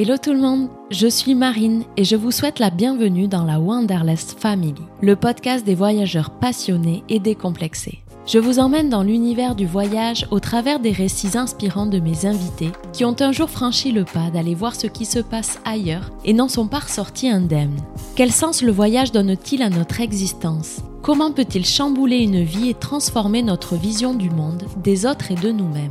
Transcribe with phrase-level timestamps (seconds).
[0.00, 3.58] Hello tout le monde, je suis Marine et je vous souhaite la bienvenue dans la
[3.58, 7.98] Wanderlust Family, le podcast des voyageurs passionnés et décomplexés.
[8.24, 12.70] Je vous emmène dans l'univers du voyage au travers des récits inspirants de mes invités
[12.92, 16.32] qui ont un jour franchi le pas d'aller voir ce qui se passe ailleurs et
[16.32, 17.80] n'en sont pas ressortis indemnes.
[18.14, 20.76] Quel sens le voyage donne-t-il à notre existence?
[21.02, 25.50] Comment peut-il chambouler une vie et transformer notre vision du monde, des autres et de
[25.50, 25.90] nous-mêmes?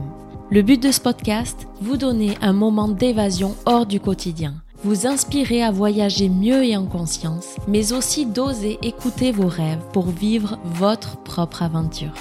[0.50, 5.62] Le but de ce podcast, vous donner un moment d'évasion hors du quotidien, vous inspirer
[5.62, 11.18] à voyager mieux et en conscience, mais aussi d'oser écouter vos rêves pour vivre votre
[11.18, 12.14] propre aventure.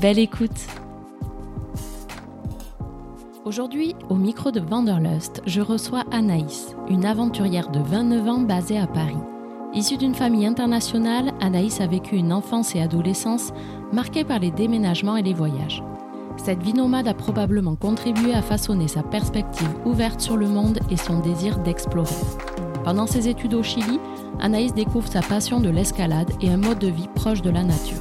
[0.00, 0.66] Belle écoute
[3.44, 8.86] Aujourd'hui, au micro de Wanderlust, je reçois Anaïs, une aventurière de 29 ans basée à
[8.86, 9.16] Paris.
[9.74, 13.52] Issue d'une famille internationale, Anaïs a vécu une enfance et adolescence
[13.92, 15.82] marquée par les déménagements et les voyages.
[16.48, 20.96] Cette vie nomade a probablement contribué à façonner sa perspective ouverte sur le monde et
[20.96, 22.14] son désir d'explorer.
[22.84, 24.00] Pendant ses études au Chili,
[24.40, 28.00] Anaïs découvre sa passion de l'escalade et un mode de vie proche de la nature.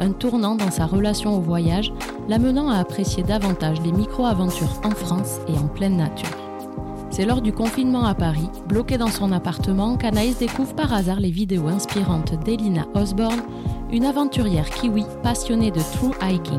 [0.00, 1.92] Un tournant dans sa relation au voyage
[2.28, 6.36] l'amenant à apprécier davantage les micro-aventures en France et en pleine nature.
[7.10, 11.30] C'est lors du confinement à Paris, bloqué dans son appartement, qu'Anaïs découvre par hasard les
[11.30, 13.42] vidéos inspirantes d'Elina Osborne,
[13.92, 16.58] une aventurière kiwi passionnée de true hiking.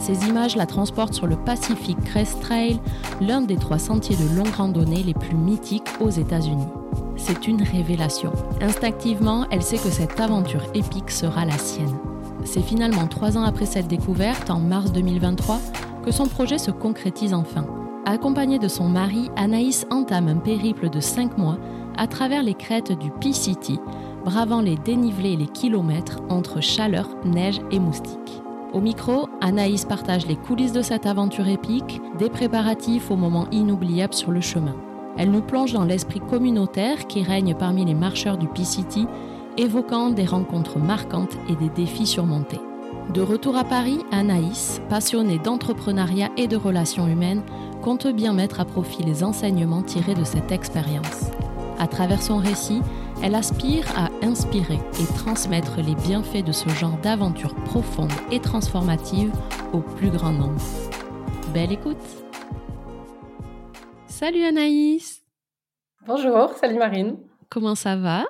[0.00, 2.80] Ces images la transportent sur le Pacific Crest Trail,
[3.20, 6.66] l'un des trois sentiers de longue randonnée les plus mythiques aux États-Unis.
[7.16, 8.32] C'est une révélation.
[8.62, 11.94] Instinctivement, elle sait que cette aventure épique sera la sienne.
[12.44, 15.60] C'est finalement trois ans après cette découverte, en mars 2023,
[16.02, 17.66] que son projet se concrétise enfin.
[18.06, 21.58] Accompagnée de son mari, Anaïs entame un périple de cinq mois
[21.98, 23.78] à travers les crêtes du P-City,
[24.24, 28.42] bravant les dénivelés et les kilomètres entre chaleur, neige et moustiques.
[28.72, 34.14] Au micro, Anaïs partage les coulisses de cette aventure épique, des préparatifs aux moments inoubliables
[34.14, 34.76] sur le chemin.
[35.18, 39.08] Elle nous plonge dans l'esprit communautaire qui règne parmi les marcheurs du P-City,
[39.56, 42.60] évoquant des rencontres marquantes et des défis surmontés.
[43.12, 47.42] De retour à Paris, Anaïs, passionnée d'entrepreneuriat et de relations humaines,
[47.82, 51.32] compte bien mettre à profit les enseignements tirés de cette expérience.
[51.80, 52.82] À travers son récit,
[53.22, 59.32] elle aspire à inspirer et transmettre les bienfaits de ce genre d'aventure profonde et transformative
[59.72, 60.60] au plus grand nombre.
[61.52, 61.98] Belle écoute.
[64.06, 65.22] Salut Anaïs.
[66.06, 67.18] Bonjour, salut Marine.
[67.50, 68.24] Comment ça va?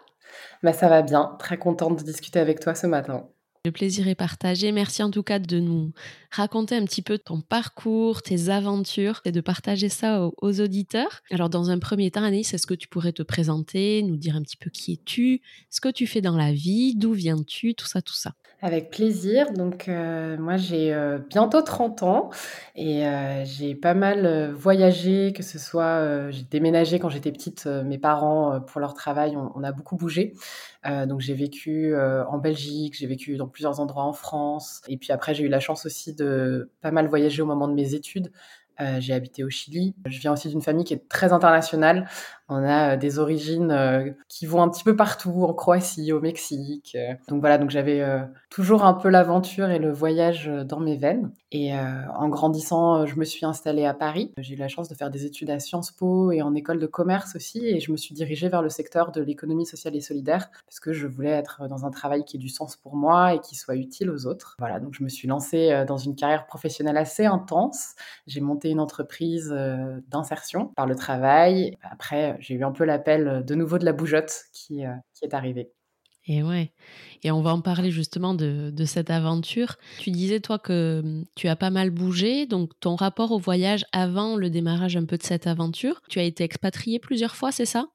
[0.62, 3.28] Bah Ça va bien, très contente de discuter avec toi ce matin.
[3.66, 4.72] Le plaisir est partagé.
[4.72, 5.92] Merci en tout cas de nous
[6.30, 11.20] raconter un petit peu ton parcours, tes aventures et de partager ça aux, auditeurs.
[11.30, 14.40] Alors dans un premier temps, Anaïs, est-ce que tu pourrais te présenter, nous dire un
[14.40, 18.00] petit peu qui es-tu, ce que tu fais dans la vie, d'où viens-tu, tout ça,
[18.00, 18.32] tout ça?
[18.62, 19.52] Avec plaisir.
[19.52, 22.30] Donc, euh, moi, j'ai euh, bientôt 30 ans
[22.74, 27.66] et euh, j'ai pas mal voyagé, que ce soit, j'ai déménagé quand j'étais petite.
[27.66, 30.34] mes parents, pour leur travail, on a beaucoup bougé.
[30.84, 34.82] donc, j'ai vécu en Belgique, j'ai vécu dans plusieurs endroits en France.
[34.88, 37.74] Et puis après, j'ai eu la chance aussi de pas mal voyager au moment de
[37.74, 38.30] mes études.
[38.98, 39.94] j'ai habité au Chili.
[40.06, 42.08] Je viens aussi d'une famille qui est très internationale.
[42.52, 46.20] On a euh, des origines euh, qui vont un petit peu partout, en Croatie, au
[46.20, 46.96] Mexique.
[46.98, 47.14] Euh.
[47.28, 48.04] Donc voilà, donc j'avais
[48.50, 51.30] toujours un peu l'aventure et le voyage dans mes veines.
[51.52, 54.32] Et en grandissant, je me suis installée à Paris.
[54.38, 56.86] J'ai eu la chance de faire des études à Sciences Po et en école de
[56.86, 57.64] commerce aussi.
[57.66, 60.92] Et je me suis dirigée vers le secteur de l'économie sociale et solidaire parce que
[60.92, 63.76] je voulais être dans un travail qui ait du sens pour moi et qui soit
[63.76, 64.56] utile aux autres.
[64.58, 67.94] Voilà, donc je me suis lancée dans une carrière professionnelle assez intense.
[68.26, 69.48] J'ai monté une entreprise
[70.08, 71.78] d'insertion par le travail.
[71.82, 75.24] Après, j'ai eu un peu l'appel euh, de nouveau de la bougeotte qui, euh, qui
[75.24, 75.70] est arrivée.
[76.26, 76.72] Et ouais.
[77.22, 79.76] Et on va en parler justement de, de, cette aventure.
[79.98, 82.46] Tu disais, toi, que hum, tu as pas mal bougé.
[82.46, 86.24] Donc, ton rapport au voyage avant le démarrage un peu de cette aventure, tu as
[86.24, 87.86] été expatrié plusieurs fois, c'est ça?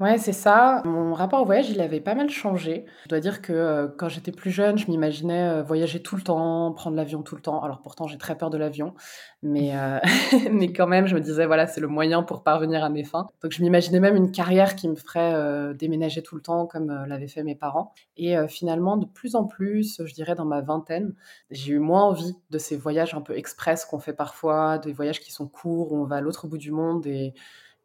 [0.00, 0.82] Ouais, c'est ça.
[0.84, 2.86] Mon rapport au voyage, il avait pas mal changé.
[3.04, 6.22] Je dois dire que euh, quand j'étais plus jeune, je m'imaginais euh, voyager tout le
[6.22, 7.62] temps, prendre l'avion tout le temps.
[7.62, 8.94] Alors pourtant, j'ai très peur de l'avion,
[9.42, 10.00] mais, euh,
[10.50, 13.28] mais quand même, je me disais, voilà, c'est le moyen pour parvenir à mes fins.
[13.42, 17.28] Donc je m'imaginais même une carrière qui me ferait déménager tout le temps, comme l'avaient
[17.28, 17.92] fait mes parents.
[18.16, 21.14] Et finalement, de plus en plus, je dirais dans ma vingtaine,
[21.50, 25.20] j'ai eu moins envie de ces voyages un peu express qu'on fait parfois, des voyages
[25.20, 27.34] qui sont courts, où on va à l'autre bout du monde et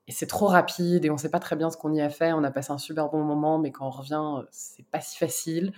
[0.07, 2.31] et c'est trop rapide et on sait pas très bien ce qu'on y a fait.
[2.31, 5.73] On a passé un super bon moment, mais quand on revient, c'est pas si facile.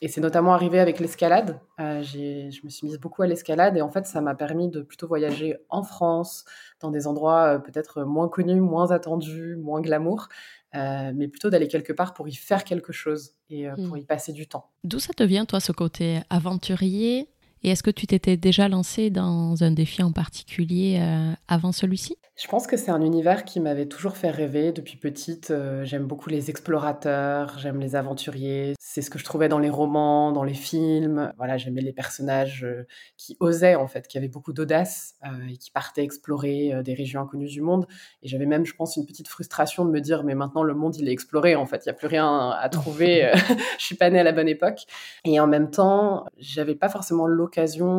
[0.00, 1.60] Et c'est notamment arrivé avec l'escalade.
[1.80, 4.82] Euh, je me suis mise beaucoup à l'escalade et en fait, ça m'a permis de
[4.82, 6.44] plutôt voyager en France,
[6.80, 10.28] dans des endroits euh, peut-être moins connus, moins attendus, moins glamour,
[10.76, 13.98] euh, mais plutôt d'aller quelque part pour y faire quelque chose et pour hmm.
[13.98, 14.70] y passer du temps.
[14.84, 17.31] D'où ça te vient, toi, ce côté aventurier?
[17.64, 22.16] Et est-ce que tu t'étais déjà lancé dans un défi en particulier euh, avant celui-ci?
[22.34, 25.50] Je pense que c'est un univers qui m'avait toujours fait rêver depuis petite.
[25.50, 28.74] Euh, j'aime beaucoup les explorateurs, j'aime les aventuriers.
[28.80, 31.32] C'est ce que je trouvais dans les romans, dans les films.
[31.36, 32.84] Voilà, j'aimais les personnages euh,
[33.16, 35.14] qui osaient en fait, qui avaient beaucoup d'audace
[35.48, 37.86] et qui partaient explorer des régions inconnues du monde.
[38.22, 40.96] Et j'avais même, je pense, une petite frustration de me dire mais maintenant le monde
[40.96, 43.30] il est exploré en fait, il n'y a plus rien à trouver.
[43.78, 44.80] je suis pas née à la bonne époque.
[45.24, 47.51] Et en même temps, j'avais pas forcément l'occasion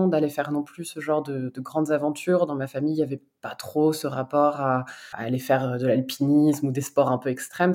[0.07, 2.45] d'aller faire non plus ce genre de, grandes aventures.
[2.45, 6.67] Dans ma famille, il n'y avait pas trop ce rapport à, aller faire de l'alpinisme
[6.67, 7.73] ou des sports un peu extrêmes.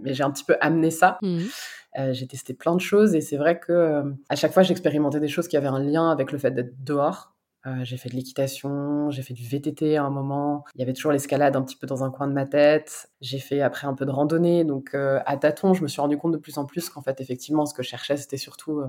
[0.00, 1.18] Mais j'ai un petit peu amené ça.
[1.22, 1.38] Mmh.
[1.98, 5.18] Euh, j'ai testé plein de choses et c'est vrai que euh, à chaque fois j'expérimentais
[5.18, 7.36] des choses qui avaient un lien avec le fait d'être dehors.
[7.66, 10.64] Euh, j'ai fait de l'équitation, j'ai fait du VTT à un moment.
[10.76, 13.10] Il y avait toujours l'escalade un petit peu dans un coin de ma tête.
[13.20, 14.64] J'ai fait après un peu de randonnée.
[14.64, 17.20] Donc euh, à tâtons, je me suis rendu compte de plus en plus qu'en fait,
[17.20, 18.88] effectivement, ce que je cherchais, c'était surtout euh,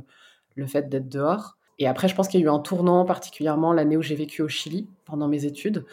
[0.56, 1.58] le fait d'être dehors.
[1.80, 4.42] Et après, je pense qu'il y a eu un tournant, particulièrement l'année où j'ai vécu
[4.42, 5.86] au Chili pendant mes études,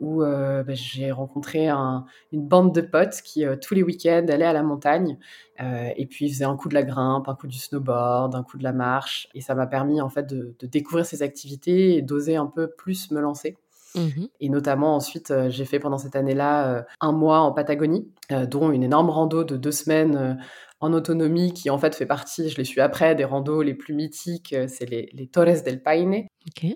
[0.00, 4.44] où euh, bah, j'ai rencontré une bande de potes qui, euh, tous les week-ends, allaient
[4.44, 5.16] à la montagne
[5.60, 8.42] euh, et puis ils faisaient un coup de la grimpe, un coup du snowboard, un
[8.42, 9.28] coup de la marche.
[9.34, 13.10] Et ça m'a permis, en fait, de, découvrir ces activités et d'oser un peu plus
[13.10, 13.56] me lancer.
[13.94, 18.06] Mmh et notamment ensuite, j'ai fait pendant cette année-là un mois en Patagonie,
[18.46, 20.38] dont une énorme rando de deux semaines
[20.80, 23.94] en autonomie qui en fait fait partie, je l'ai su après, des randos les plus
[23.94, 26.26] mythiques, euh, c'est les, les, Torres del Paine.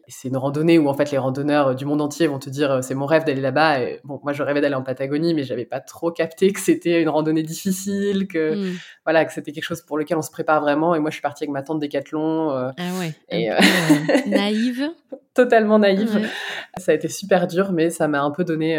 [0.08, 2.72] C'est une randonnée où en fait les randonneurs euh, du monde entier vont te dire
[2.72, 3.80] euh, c'est mon rêve d'aller là-bas.
[3.80, 7.00] Et, bon, moi je rêvais d'aller en Patagonie, mais j'avais pas trop capté que c'était
[7.00, 8.76] une randonnée difficile, que hmm.
[9.04, 10.96] voilà que c'était quelque chose pour lequel on se prépare vraiment.
[10.96, 12.50] Et moi je suis partie avec ma tante Décathlon.
[12.50, 13.14] ah ouais.
[13.30, 13.50] Et,
[14.26, 14.90] naïve.
[15.32, 16.28] Totalement naïve.
[16.76, 18.78] Ça a été super dur, mais ça m'a un peu donné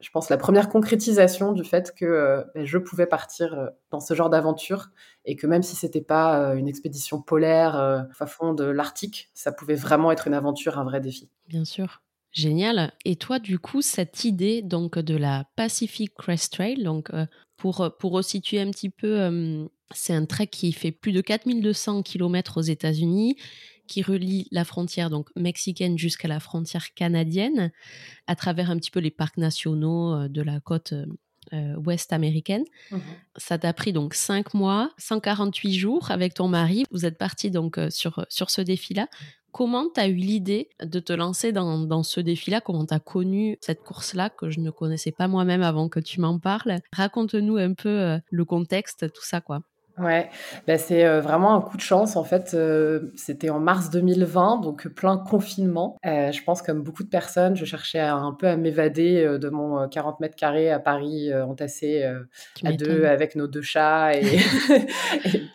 [0.00, 4.00] je pense, la première concrétisation du fait que euh, ben, je pouvais partir euh, dans
[4.00, 4.88] ce genre d'aventure
[5.24, 9.52] et que même si c'était pas euh, une expédition polaire à fond de l'Arctique, ça
[9.52, 11.28] pouvait vraiment être une aventure, un vrai défi.
[11.48, 12.02] Bien sûr.
[12.32, 12.92] Génial.
[13.04, 17.10] Et toi, du coup, cette idée donc de la Pacific Crest Trail, donc
[17.56, 22.58] pour, pour resituer un petit peu, c'est un trek qui fait plus de 4200 km
[22.58, 23.36] aux États-Unis
[23.90, 27.72] qui relie la frontière donc mexicaine jusqu'à la frontière canadienne
[28.28, 31.06] à travers un petit peu les parcs nationaux euh, de la côte euh,
[31.52, 32.62] euh, ouest américaine.
[32.92, 32.98] Mmh
[33.36, 36.84] Ça t'a pris donc 5 mois, 148 jours avec ton mari.
[36.92, 39.08] Vous êtes parti donc sur, sur ce défi-là.
[39.50, 42.60] Comment tu as eu l'idée de te lancer dans, dans ce défi-là?
[42.60, 46.20] Comment tu as connu cette course-là que je ne connaissais pas moi-même avant que tu
[46.20, 46.78] m'en parles?
[46.92, 49.62] Raconte-nous un peu le contexte, tout ça quoi.
[50.00, 50.30] Ouais,
[50.66, 52.54] bah, c'est euh, vraiment un coup de chance en fait.
[52.54, 55.98] Euh, c'était en mars 2020, donc plein confinement.
[56.06, 59.86] Euh, je pense comme beaucoup de personnes, je cherchais un peu à m'évader de mon
[59.88, 62.02] 40 mètres carrés à Paris, entassé
[62.64, 64.38] à deux avec nos deux chats et,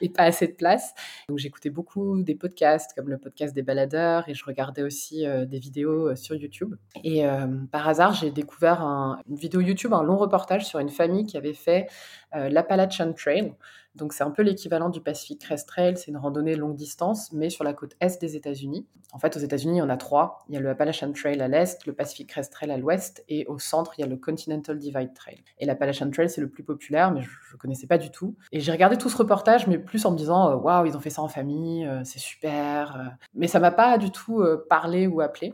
[0.02, 0.94] et, pas assez de place.
[1.28, 5.60] Donc j'écoutais beaucoup des podcasts comme le podcast des baladeurs et je regardais aussi des
[5.60, 6.76] vidéos sur YouTube.
[7.04, 7.26] Et
[7.72, 11.54] par hasard, j'ai découvert une vidéo YouTube, un long reportage sur une famille qui avait
[11.54, 11.88] fait
[12.34, 13.54] l'Appalachian Trail.
[13.96, 17.50] Donc c'est un peu l'équivalent du Pacific Crest Trail, c'est une randonnée longue distance, mais
[17.50, 18.86] sur la côte est des États-Unis.
[19.14, 20.40] En fait, aux États-Unis, il y en a trois.
[20.50, 23.46] Il y a le Appalachian Trail à l'est, le Pacific Crest Trail à l'ouest, et
[23.48, 25.42] au centre, il y a le Continental Divide Trail.
[25.60, 28.36] Et l'Appalachian Trail, c'est le plus populaire, mais je ne connaissais pas du tout.
[28.52, 31.00] Et j'ai regardé tout ce reportage, mais plus en me disant, euh, waouh, ils ont
[31.00, 32.98] fait ça en famille, euh, c'est super.
[32.98, 33.04] Euh.
[33.34, 35.54] Mais ça m'a pas du tout parlé ou appelé.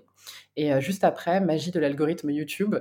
[0.55, 2.75] Et juste après, magie de l'algorithme YouTube,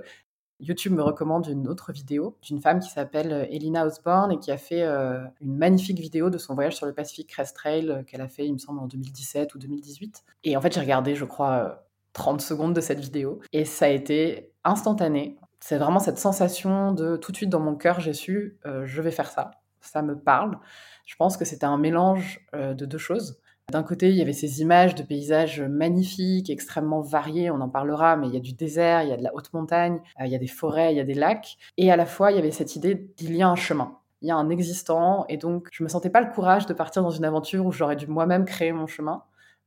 [0.61, 4.50] YouTube me recommande une autre vidéo d'une femme qui s'appelle euh, Elina Osborne et qui
[4.50, 8.02] a fait euh, une magnifique vidéo de son voyage sur le Pacific Crest Trail euh,
[8.02, 10.25] qu'elle a fait, il me semble, en 2017 ou 2018.
[10.45, 13.88] Et en fait, j'ai regardé, je crois, 30 secondes de cette vidéo et ça a
[13.88, 15.37] été instantané.
[15.61, 19.11] C'est vraiment cette sensation de tout de suite dans mon cœur, j'ai su, je vais
[19.11, 19.50] faire ça.
[19.81, 20.59] Ça me parle.
[21.05, 23.38] Je pense que c'était un mélange de deux choses.
[23.71, 28.17] D'un côté, il y avait ces images de paysages magnifiques, extrêmement variés, on en parlera,
[28.17, 30.33] mais il y a du désert, il y a de la haute montagne, euh, il
[30.33, 31.57] y a des forêts, il y a des lacs.
[31.77, 34.29] Et à la fois, il y avait cette idée qu'il y a un chemin, il
[34.29, 35.25] y a un existant.
[35.29, 37.95] Et donc, je me sentais pas le courage de partir dans une aventure où j'aurais
[37.95, 39.23] dû moi-même créer mon chemin.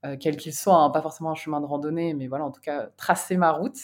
[0.05, 2.61] Euh, quel qu'il soit, hein, pas forcément un chemin de randonnée, mais voilà, en tout
[2.61, 3.77] cas, tracer ma route.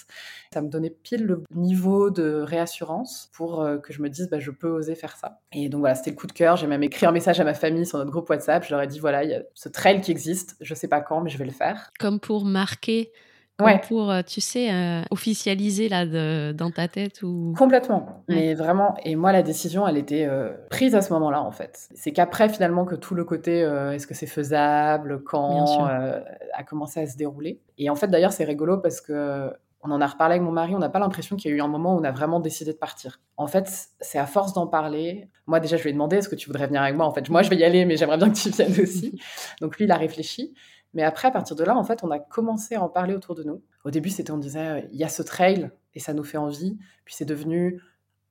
[0.54, 4.40] Ça me donnait pile le niveau de réassurance pour euh, que je me dise, bah,
[4.40, 5.40] je peux oser faire ça.
[5.54, 6.58] Et donc voilà, c'était le coup de cœur.
[6.58, 8.66] J'ai même écrit un message à ma famille sur notre groupe WhatsApp.
[8.66, 11.00] Je leur ai dit, voilà, il y a ce trail qui existe, je sais pas
[11.00, 11.90] quand, mais je vais le faire.
[12.00, 13.12] Comme pour marquer
[13.60, 13.82] ouais.
[13.88, 16.06] pour, euh, tu sais, euh, officialiser là
[16.54, 18.24] dans ta tête ou complètement.
[18.28, 21.89] Mais vraiment, et moi la décision, elle était euh, prise à ce moment-là en fait.
[21.96, 27.08] C'est qu'après finalement que tout le côté, est-ce que c'est faisable, quand, a commencé à
[27.08, 27.60] se dérouler.
[27.78, 29.51] Et en fait d'ailleurs c'est rigolo parce que
[29.82, 31.62] on en a reparlé avec mon mari, on n'a pas l'impression qu'il y a eu
[31.62, 33.22] un moment où on a vraiment décidé de partir.
[33.38, 33.70] En fait,
[34.01, 35.30] c'est à force d'en parler.
[35.48, 37.06] Moi, déjà, je lui ai demandé est-ce que tu voudrais venir avec moi?
[37.06, 39.20] En fait, moi, je vais y aller, mais j'aimerais bien que tu viennes aussi.
[39.62, 40.54] Donc, lui, il a réfléchi.
[40.93, 43.36] Mais après, à partir de là, en fait, on a commencé à en parler autour
[43.36, 43.62] de nous.
[43.86, 46.77] Au début, c'était on disait, il y a ce trail et ça nous fait envie.
[47.05, 47.81] Puis c'est devenu,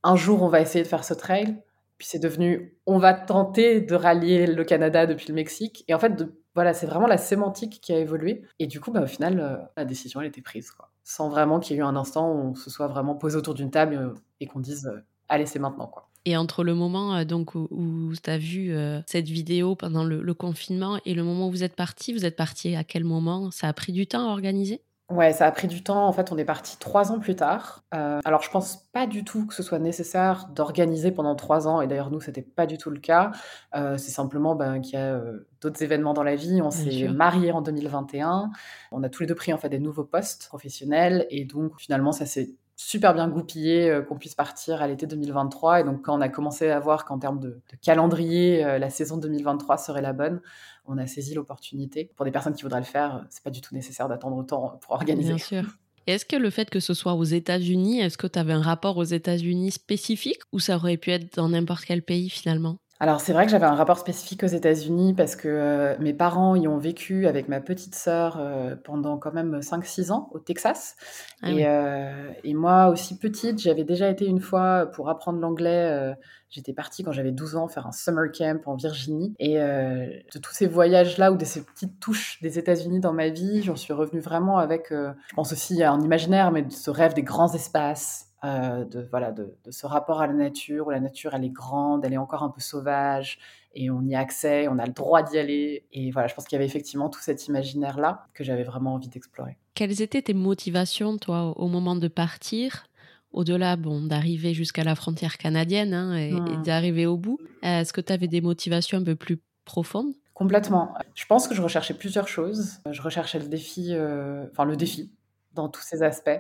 [0.03, 1.63] un jour, on va essayer de faire ce trail.
[1.99, 5.85] Puis c'est devenu, on va tenter de rallier le Canada depuis le Mexique.
[5.89, 6.13] Et en fait,
[6.55, 8.43] voilà, c'est vraiment la sémantique qui a évolué.
[8.59, 10.71] Et du coup, bah, au final, euh, la décision, elle était prise.
[10.71, 10.91] Quoi.
[11.03, 13.55] Sans vraiment qu'il y ait eu un instant où on se soit vraiment posé autour
[13.55, 15.89] d'une table euh, et qu'on dise, euh, allez, c'est maintenant.
[15.89, 16.09] Quoi.
[16.25, 18.75] Et entre le moment donc où, tu as vu
[19.07, 22.77] cette vidéo pendant le, confinement et le moment où vous êtes parti, vous êtes parti
[22.77, 23.51] à quel moment?
[23.51, 24.83] Ça a pris du temps à organiser?
[25.11, 26.07] Ouais, ça a pris du temps.
[26.07, 27.83] En fait, on est parti trois ans plus tard.
[27.95, 31.81] Euh, alors, je pense pas du tout que ce soit nécessaire d'organiser pendant trois ans.
[31.81, 33.33] Et d'ailleurs, nous, c'était pas du tout le cas.
[33.75, 36.61] Euh, c'est simplement ben, qu'il y a euh, d'autres événements dans la vie.
[36.61, 38.51] On s'est mariés en 2021.
[38.93, 41.27] On a tous les deux pris en fait des nouveaux postes professionnels.
[41.31, 45.81] Et donc, finalement, ça s'est super bien goupillé qu'on puisse partir à l'été 2023.
[45.81, 49.77] Et donc, quand on a commencé à voir qu'en termes de, calendrier, la saison 2023
[49.77, 50.41] serait la bonne,
[50.87, 52.11] on a saisi l'opportunité.
[52.17, 54.95] Pour des personnes qui voudraient le faire, c'est pas du tout nécessaire d'attendre autant pour
[54.95, 55.35] organiser.
[55.35, 55.65] Bien sûr.
[56.09, 58.97] Est-ce que le fait que ce soit aux États-Unis, est-ce que tu avais un rapport
[58.97, 62.79] aux États-Unis spécifique ou ça aurait pu être dans n'importe quel pays finalement?
[63.01, 66.57] Alors c'est vrai que j'avais un rapport spécifique aux États-Unis parce que euh, mes parents
[66.57, 70.97] y ont vécu avec ma petite sœur euh, pendant quand même 5-6 ans au Texas.
[71.43, 76.17] Ah et, euh, et, moi aussi petite, j'avais déjà été une fois pour apprendre l'anglais.
[76.51, 79.33] J'étais partie quand j'avais 12 ans faire un summer camp en Virginie.
[79.39, 83.63] Et de tous ces voyages-là ou de ces petites touches des États-Unis dans ma vie,
[83.63, 87.15] j'en suis revenue vraiment avec, je pense aussi à un imaginaire, mais de ce rêve
[87.15, 91.35] des grands espaces, euh, de, voilà, de, ce rapport à la nature, où la nature,
[91.35, 93.39] elle est grande, elle est encore un peu sauvage,
[93.75, 95.85] et on y a accès, on a le droit d'y aller.
[95.93, 99.09] Et voilà, je pense qu'il y avait effectivement tout cet imaginaire-là que j'avais vraiment envie
[99.09, 99.59] d'explorer.
[99.75, 102.87] Quelles étaient tes motivations, toi, au moment de partir?
[103.33, 106.63] Au-delà bon, d'arriver jusqu'à la frontière canadienne hein, et, mmh.
[106.63, 110.15] d'arriver au bout, est-ce que tu avais des motivations un peu plus profondes?
[110.33, 110.95] Complètement.
[111.15, 112.79] Je pense que je recherchais plusieurs choses.
[112.89, 115.11] Je recherchais le défi, euh, enfin le défi,
[115.53, 116.31] dans tous ces aspects.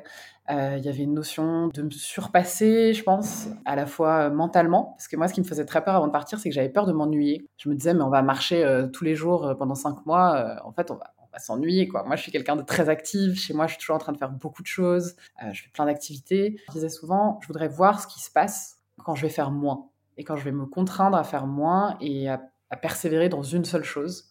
[0.51, 4.31] Euh, il y avait une notion de me surpasser, je pense, à la fois euh,
[4.31, 6.55] mentalement, parce que moi, ce qui me faisait très peur avant de partir, c'est que
[6.55, 7.47] j'avais peur de m'ennuyer.
[7.59, 10.73] Je me disais, mais on va marcher euh, tous les jours pendant cinq mois, en
[10.73, 11.89] fait, on va, s'ennuyer.
[11.93, 13.39] Moi, je suis quelqu'un de très actif.
[13.39, 15.15] Chez moi, je suis toujours en train de faire beaucoup de choses.
[15.53, 16.61] je fais plein d'activités.
[16.67, 19.89] Je disais souvent, je voudrais voir ce qui se passe quand je vais faire moins
[20.19, 22.43] et quand je vais me contraindre à faire moins et à,
[22.83, 24.29] persévérer dans une seule chose.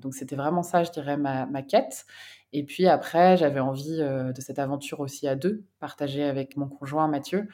[0.00, 2.06] Donc, c'était vraiment ça, je dirais, ma, ma quête.
[2.54, 6.68] Et puis après, j'avais envie euh, de cette aventure aussi à deux, partagée avec mon
[6.68, 7.48] conjoint Mathieu,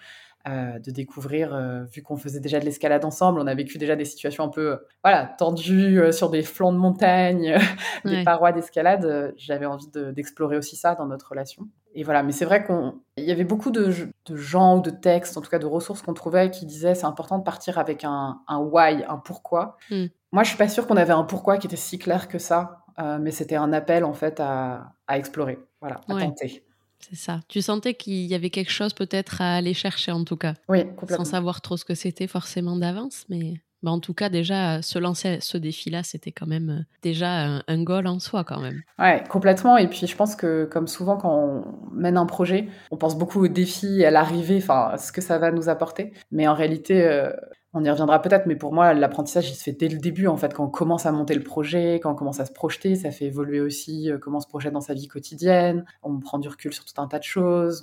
[0.46, 3.96] euh, de découvrir, euh, vu qu'on faisait déjà de l'escalade ensemble, on a vécu déjà
[3.96, 7.56] des situations un peu voilà, tendues sur des flancs de montagne,
[8.04, 9.32] des parois d'escalade.
[9.38, 11.66] J'avais envie d'explorer aussi ça dans notre relation.
[11.94, 13.92] Et voilà, mais c'est vrai qu'il y avait beaucoup de,
[14.32, 17.38] gens ou de textes, en tout cas de ressources qu'on trouvait qui disaient c'est important
[17.38, 19.76] de partir avec un, why, un pourquoi.
[19.90, 20.06] Hmm.
[20.32, 22.84] Moi, je suis pas sûre qu'on avait un pourquoi qui était si clair que ça.
[22.98, 26.62] Euh, mais c'était un appel en fait à, explorer, voilà, à tenter.
[26.98, 27.40] C'est ça.
[27.48, 30.54] Tu sentais qu'il y avait quelque chose peut-être à aller chercher en tout cas?
[30.68, 31.24] Oui, complètement.
[31.24, 33.54] Sans savoir trop ce que c'était forcément d'avance, mais
[33.88, 38.06] en tout cas, déjà, se lancer ce défi-là, c'était quand même euh, déjà un, goal
[38.06, 38.82] en soi, quand même.
[38.98, 39.78] Ouais, complètement.
[39.78, 43.44] Et puis, je pense que, comme souvent, quand on mène un projet, on pense beaucoup
[43.44, 46.12] au défi, à l'arrivée, enfin, ce que ça va nous apporter.
[46.30, 47.30] Mais en réalité, euh,
[47.72, 50.36] on y reviendra peut-être, mais pour moi, l'apprentissage, il se fait dès le début, en
[50.36, 53.12] fait, quand on commence à monter le projet, quand on commence à se projeter, ça
[53.12, 56.48] fait évoluer aussi euh, comment on se projette dans sa vie quotidienne, on prend du
[56.48, 57.82] recul sur tout un tas de choses.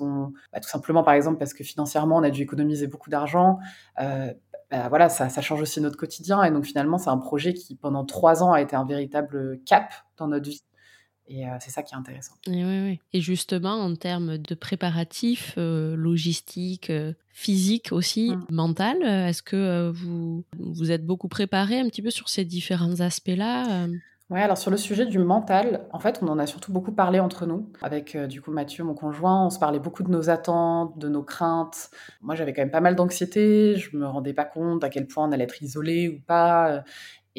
[0.51, 3.59] Bah, tout simplement, par exemple, parce que financièrement, on a dû économiser beaucoup d'argent,
[4.69, 7.75] bah, voilà, ça, ça, change aussi notre quotidien, et donc finalement, c'est un projet qui,
[7.75, 10.61] pendant trois ans, a été un véritable cap dans notre vie.
[11.29, 12.35] Et euh, c'est ça qui est intéressant.
[12.47, 12.99] Et, oui, oui.
[13.11, 18.45] et justement, en termes de préparatifs, euh, logistique, euh, physique aussi, mmh.
[18.49, 23.87] mental, est-ce que vous vous êtes beaucoup préparé un petit peu sur ces différents aspects-là
[24.29, 27.21] Ouais, alors sur le sujet du mental, en fait, on en a surtout beaucoup parlé
[27.21, 27.71] entre nous.
[27.81, 31.23] Avec du coup Mathieu, mon conjoint, on se parlait beaucoup de nos attentes, de nos
[31.23, 31.89] craintes.
[32.21, 33.77] Moi, j'avais quand même pas mal d'anxiété.
[33.77, 36.83] Je me rendais pas compte à quel point on allait être isolé ou pas.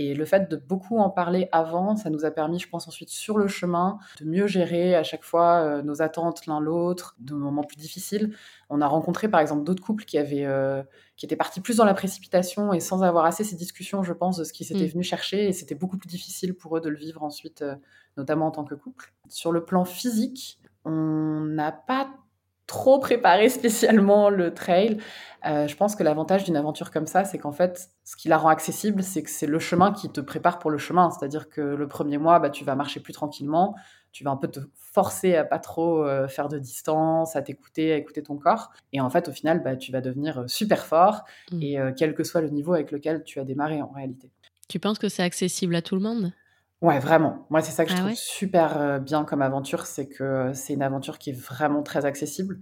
[0.01, 3.09] Et le fait de beaucoup en parler avant, ça nous a permis, je pense, ensuite
[3.09, 7.35] sur le chemin, de mieux gérer à chaque fois euh, nos attentes l'un l'autre, de
[7.35, 8.33] moments plus difficiles.
[8.71, 10.85] On a rencontré par exemple d'autres couples qui avaient, euh,
[11.17, 14.37] qui étaient partis plus dans la précipitation et sans avoir assez ces discussions, je pense,
[14.37, 14.93] de ce qu'ils s'étaient mm.
[14.93, 15.49] venus chercher.
[15.49, 17.75] Et c'était beaucoup plus difficile pour eux de le vivre ensuite, euh,
[18.17, 19.13] notamment en tant que couple.
[19.29, 22.09] Sur le plan physique, on n'a pas
[22.69, 24.99] trop préparé spécialement le trail.
[25.47, 28.39] Euh, je pense que l'avantage d'une aventure comme ça, c'est qu'en fait, ce qui la
[28.39, 31.11] rend accessible, c'est que c'est le chemin qui te prépare pour le chemin.
[31.11, 33.75] C'est-à-dire que le premier mois, bah, tu vas marcher plus tranquillement,
[34.13, 37.93] tu vas un peu te forcer à pas trop euh, faire de distance, à t'écouter,
[37.93, 38.71] à écouter ton corps.
[38.93, 41.63] Et en fait, au final, bah, tu vas devenir euh, super fort, mmh.
[41.63, 44.31] et quel que soit le niveau avec lequel tu as démarré en réalité.
[44.69, 46.33] Tu penses que c'est accessible à tout le monde?
[46.81, 47.47] Ouais, vraiment.
[47.51, 48.15] Moi, c'est ça que je Ah trouve ouais?
[48.15, 52.61] super, heu, bien comme aventure, c'est que c'est une aventure qui est vraiment très accessible,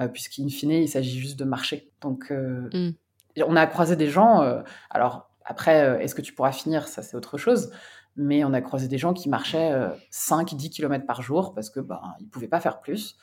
[0.00, 1.92] heu, puisqu'in fine, il s'agit juste de marcher.
[2.00, 2.98] Donc, heu, Mmh.
[3.36, 4.42] et on a croisé des gens,
[4.90, 6.88] alors après, est-ce que tu pourras finir?
[6.88, 7.72] Ça, c'est autre chose,
[8.16, 11.80] mais on a croisé des gens qui marchaient, heu, 5-10 kilomètres par jour parce que,
[11.80, 13.16] ben, ils pouvaient pas faire plus.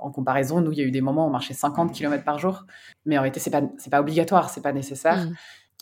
[0.00, 2.38] En comparaison, nous, il y a eu des moments où on marchait 50 kilomètres par
[2.38, 2.64] jour,
[3.06, 5.28] mais en réalité, c'est pas c'est pas obligatoire, c'est pas nécessaire.
[5.28, 5.36] Mmh.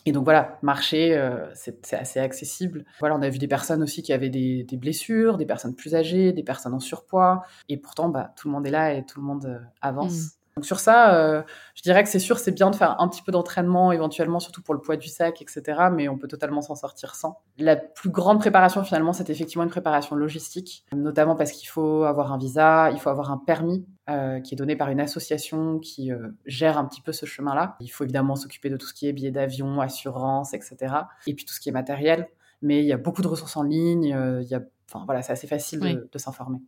[0.05, 2.85] Et donc voilà, marcher, heu, c'est assez accessible.
[2.99, 6.33] Voilà, on a vu des personnes aussi qui avaient des blessures, des personnes plus âgées,
[6.33, 9.25] des personnes en surpoids et pourtant, bah, tout le monde est là et tout le
[9.25, 9.59] monde, heu,
[10.27, 10.42] Mmh.
[10.55, 11.43] Donc sur ça, heu,
[11.73, 14.61] je dirais que c'est sûr, c'est bien de faire un petit peu d'entraînement éventuellement, surtout
[14.61, 17.39] pour le poids du sac et cetera, mais on peut totalement s'en sortir sans.
[17.57, 22.31] La plus grande préparation finalement, c'est effectivement une préparation logistique, notamment parce qu'il faut avoir
[22.31, 26.11] un visa, il faut avoir un permis, heu, qui est donné par une association qui,
[26.11, 27.75] heu, gère un petit peu ce chemin-là.
[27.79, 31.33] Il faut évidemment s'occuper de tout ce qui est billets d'avion, assurance et cetera et
[31.33, 32.27] puis tout ce qui est matériel,
[32.61, 35.33] mais il y a beaucoup de ressources en ligne, il y a enfin voilà, c'est
[35.33, 35.95] assez facile Oui.
[35.95, 36.59] de de s'informer.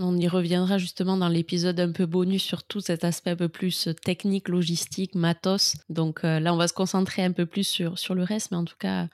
[0.00, 3.48] On y reviendra justement dans l'épisode un peu bonus sur tout cet aspect un peu
[3.48, 5.76] plus technique, logistique, matos.
[5.88, 8.56] Donc euh, là, on va se concentrer un peu plus sur, sur le reste, mais
[8.56, 9.08] en tout cas,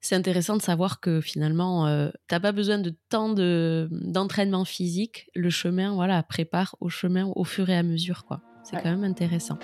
[0.00, 5.28] c'est intéressant de savoir que finalement, euh, t'as pas besoin de tant de, d'entraînement physique.
[5.34, 8.40] Le chemin, voilà, prépare au chemin au fur et à mesure, quoi.
[8.64, 8.82] C'est Ouais.
[8.82, 9.58] quand même intéressant.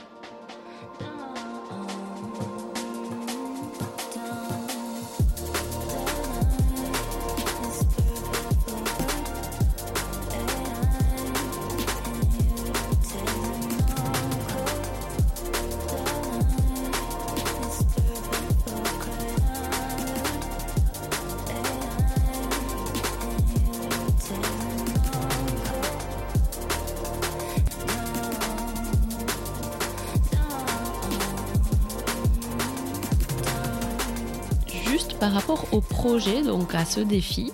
[35.29, 37.53] Par rapport au projet, donc à ce défi,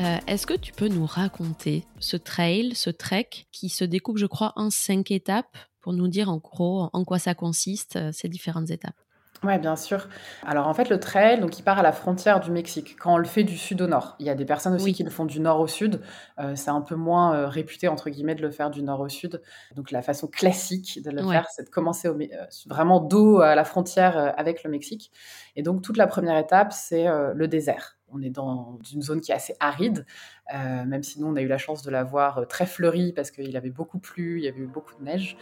[0.00, 4.26] euh, est-ce que tu peux nous raconter ce trail, ce trek qui se découpe, je
[4.26, 8.28] crois, en cinq étapes pour nous dire en gros en quoi ça consiste, euh, ces
[8.28, 9.00] différentes étapes?
[9.44, 10.08] Ouais, bien sûr.
[10.46, 13.18] Alors en fait, le trail, donc il part à la frontière du Mexique, quand on
[13.18, 14.16] le fait du sud au nord.
[14.18, 14.92] Il y a des personnes aussi Oui.
[14.94, 16.00] qui le font du nord au sud.
[16.40, 19.08] Heu, c'est un peu moins, heu, réputé entre guillemets de le faire du nord au
[19.08, 19.42] sud.
[19.74, 21.34] Donc la façon classique de le Ouais.
[21.34, 22.28] faire, c'est de commencer au heu,
[22.66, 25.10] vraiment dos à la frontière, avec le Mexique
[25.56, 27.96] et donc toute la première étape, c'est, le désert.
[28.12, 30.06] On est dans une zone qui est assez aride,
[30.52, 33.56] même si nous, on a eu la chance de la voir, très fleurie parce qu'il
[33.56, 35.36] avait beaucoup plu, il y avait eu beaucoup de neige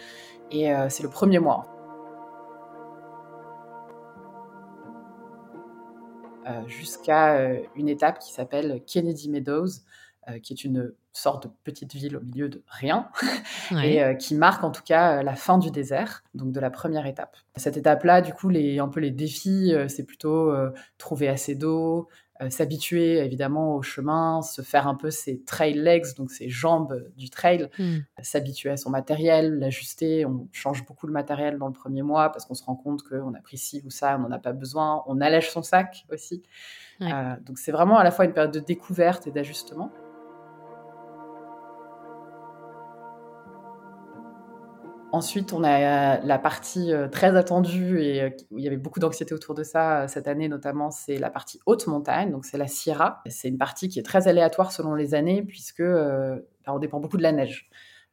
[0.51, 1.82] et c'est le premier mois.
[6.67, 9.69] Jusqu'à euh, une étape qui s'appelle Kennedy Meadows,
[10.29, 13.09] euh, qui est une sorte de petite ville au milieu de rien,
[13.71, 13.95] Ouais.
[13.95, 16.71] et euh, qui marque en tout cas euh, la fin du désert, donc de la
[16.71, 17.37] première étape.
[17.57, 21.55] Cette étape-là, du coup, les, un peu les défis, euh, c'est plutôt euh, trouver assez
[21.55, 22.15] d'eau, euh,
[22.51, 27.31] s'habituer évidemment au chemin, se faire un peu ses trail legs, donc ses jambes du
[27.31, 27.99] trail, Hmm.
[28.21, 30.25] s'habituer à son matériel, l'ajuster.
[30.27, 33.35] On change beaucoup le matériel dans le premier mois parce qu'on se rend compte qu'on
[33.35, 35.03] a pris ci ou ça, on n'en a pas besoin.
[35.07, 36.43] On allège son sac aussi.
[37.01, 37.13] Ouais.
[37.13, 39.91] Euh, donc c'est vraiment à la fois une période de découverte et d'ajustement.
[45.13, 48.99] Ensuite, on a la partie euh, très attendue et euh, où il y avait beaucoup
[48.99, 52.59] d'anxiété autour de ça euh, cette année, notamment, c'est la partie haute montagne, donc c'est
[52.59, 53.23] la Sierra.
[53.27, 57.19] C'est une partie qui est très aléatoire selon les années, puisque ben, on dépend beaucoup
[57.19, 57.69] de la neige.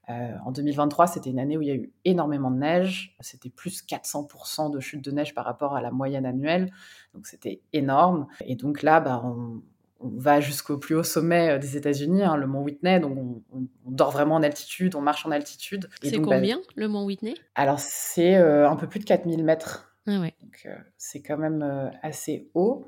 [0.09, 3.15] Euh, en 2023, c'était une année où il y a eu énormément de neige.
[3.19, 6.71] C'était plus 400% de chute de neige par rapport à la moyenne annuelle.
[7.13, 8.27] Donc c'était énorme.
[8.45, 9.61] Et donc là, bah, on,
[9.99, 12.99] on va jusqu'au plus haut sommet euh, des États-Unis, hein, le mont Whitney.
[12.99, 15.89] Donc on, on, on, dort vraiment en altitude, on marche en altitude.
[16.01, 17.35] C'est combien bah, le mont Whitney?
[17.55, 19.93] Alors c'est euh, un peu plus de 4000 mètres.
[20.07, 20.33] Ah ouais.
[20.41, 22.87] Donc euh, c'est quand même euh, assez haut.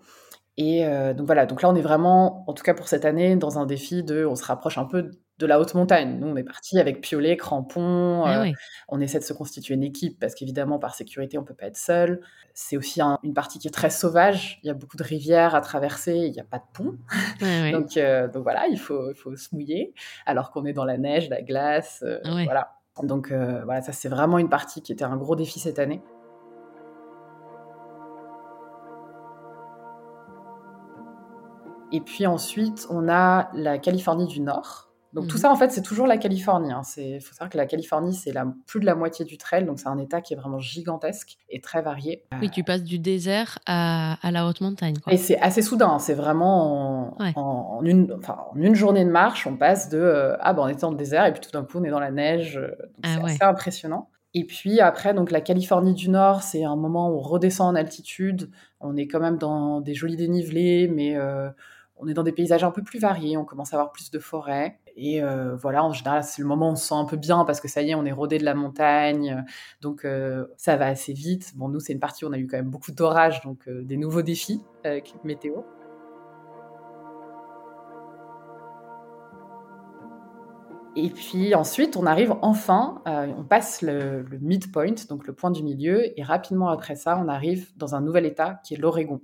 [0.57, 0.83] Et
[1.15, 3.65] donc voilà, donc là on est vraiment, en tout cas pour cette année, dans un
[3.65, 5.09] défi de, on se rapproche un peu
[5.41, 6.19] de la haute montagne.
[6.19, 8.53] Nous on est parti avec piolet, crampons, ah ouais.
[8.87, 11.77] on essaie de se constituer une équipe parce qu'évidemment par sécurité on peut pas être
[11.77, 12.21] seul.
[12.53, 15.55] C'est aussi un, une partie qui est très sauvage, il y a beaucoup de rivières
[15.55, 16.97] à traverser, il n'y a pas de pont.
[17.41, 19.93] Ah donc, euh, donc voilà, il faut, se mouiller
[20.25, 22.71] alors qu'on est dans la neige, la glace, euh, ah voilà.
[23.03, 26.01] Donc euh, voilà, ça c'est vraiment une partie qui était un gros défi cette année.
[31.93, 34.90] Et puis ensuite, on a la Californie du Nord.
[35.13, 35.27] Donc mmh.
[35.27, 36.69] tout ça, en fait, c'est toujours la Californie.
[36.69, 37.19] Il hein.
[37.19, 38.33] faut savoir que la Californie, c'est
[38.65, 41.59] plus de la moitié du trail, donc c'est un État qui est vraiment gigantesque et
[41.59, 42.23] très varié.
[42.39, 44.97] Oui, tu passes du désert à, à la haute montagne.
[45.03, 45.13] Quoi.
[45.13, 47.33] Et c'est assez soudain, c'est vraiment en, ouais.
[47.35, 50.63] en, en, une, enfin, en une journée de marche, on passe de euh, ah ben
[50.63, 52.55] on était dans le désert et puis tout d'un coup on est dans la neige.
[52.55, 53.31] Donc ah c'est ouais.
[53.31, 54.09] assez impressionnant.
[54.33, 57.75] Et puis après, donc la Californie du Nord, c'est un moment où on redescend en
[57.75, 58.49] altitude.
[58.79, 61.49] On est quand même dans des jolis dénivelés, mais euh,
[61.97, 64.19] on est dans des paysages un peu plus variés, on commence à avoir plus de
[64.19, 64.79] forêts.
[64.95, 65.21] Et
[65.61, 67.67] voilà, en général, c'est le moment où on se sent un peu bien parce que
[67.67, 69.43] ça y est, on est rodé de la montagne.
[69.81, 70.05] Donc
[70.57, 71.53] ça va assez vite.
[71.55, 73.97] Bon, nous, c'est une partie où on a eu quand même beaucoup d'orages, donc des
[73.97, 75.61] nouveaux défis avec météo.
[80.95, 85.63] Et puis ensuite, on arrive enfin, euh, on passe le, midpoint, donc le point du
[85.63, 89.21] milieu, et rapidement après ça, on arrive dans un nouvel État qui est l'Oregon.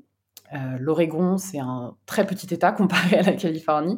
[0.53, 3.97] Euh, L'Oregon, c'est un très petit État comparé à la Californie,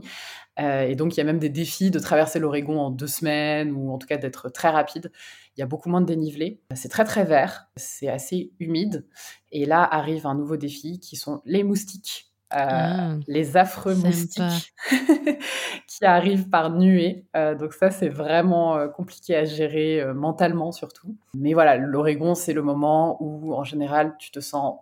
[0.60, 3.72] euh, et donc il y a même des défis de traverser l'Oregon en deux semaines,
[3.72, 5.12] ou en tout cas d'être très rapide.
[5.56, 6.62] Il y a beaucoup moins de dénivelé.
[6.74, 9.06] C'est très très vert, c'est assez humide,
[9.52, 12.30] et là arrive un nouveau défi qui sont les moustiques.
[12.52, 14.74] Ah, les affreux moustiques
[15.88, 17.28] qui arrivent par nuée.
[17.36, 21.16] Euh, donc ça, c'est vraiment euh, compliqué à gérer euh, mentalement surtout.
[21.36, 24.80] Mais voilà, l'Oregon, c'est le moment où, en général, tu te sens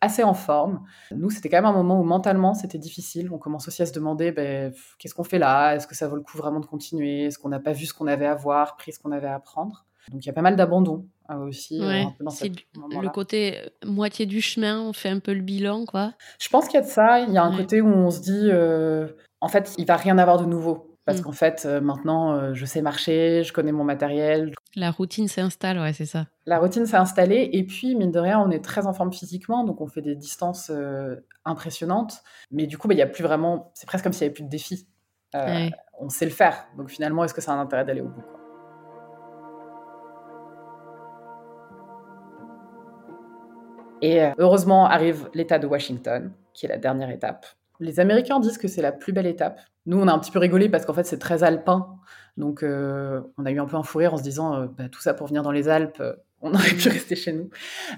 [0.00, 0.84] assez en forme.
[1.10, 3.30] Nous, c'était quand même un moment où mentalement, c'était difficile.
[3.32, 5.74] On commence aussi à se demander, ben, qu'est-ce qu'on fait là?
[5.74, 7.24] Est-ce que ça vaut le coup vraiment de continuer?
[7.24, 9.34] Est-ce qu'on n'a pas vu ce qu'on avait à voir, pris ce qu'on avait à
[9.34, 9.86] apprendre?
[10.12, 11.82] Donc il y a pas mal d'abandon aussi.
[12.30, 16.14] c'est le côté moitié du chemin, on fait un peu le bilan, quoi.
[16.38, 17.20] Je pense qu'il y a de ça.
[17.20, 18.50] Il y a un côté où on se dit,
[19.40, 20.88] en fait, il va rien avoir de nouveau.
[21.08, 21.24] Parce mmh.
[21.24, 24.52] qu'en fait, euh, maintenant, euh, je sais marcher, je connais mon matériel.
[24.76, 26.26] La routine s'installe, ouais, c'est ça.
[26.46, 27.48] La routine s'est installée.
[27.52, 29.64] Et puis, mine de rien, on est très en forme physiquement.
[29.64, 32.22] Donc, on fait des distances euh, impressionnantes.
[32.50, 33.70] Mais du coup, bah, il y a plus vraiment.
[33.74, 34.86] C'est presque comme s'il n'y avait plus de défi.
[36.00, 36.66] On sait le faire.
[36.76, 38.22] Donc, finalement, est-ce que ça a un intérêt d'aller au bout
[44.00, 47.46] Et heureusement arrive l'État de Washington, qui est la dernière étape.
[47.80, 49.60] Les Américains disent que c'est la plus belle étape.
[49.86, 51.98] Nous, on a un petit peu rigolé parce qu'en fait, c'est très alpin.
[52.36, 54.88] Donc, euh, on a eu un peu un fou rire en se disant, euh, bah,
[54.88, 57.50] tout ça pour venir dans les Alpes, euh, on aurait pu rester chez nous.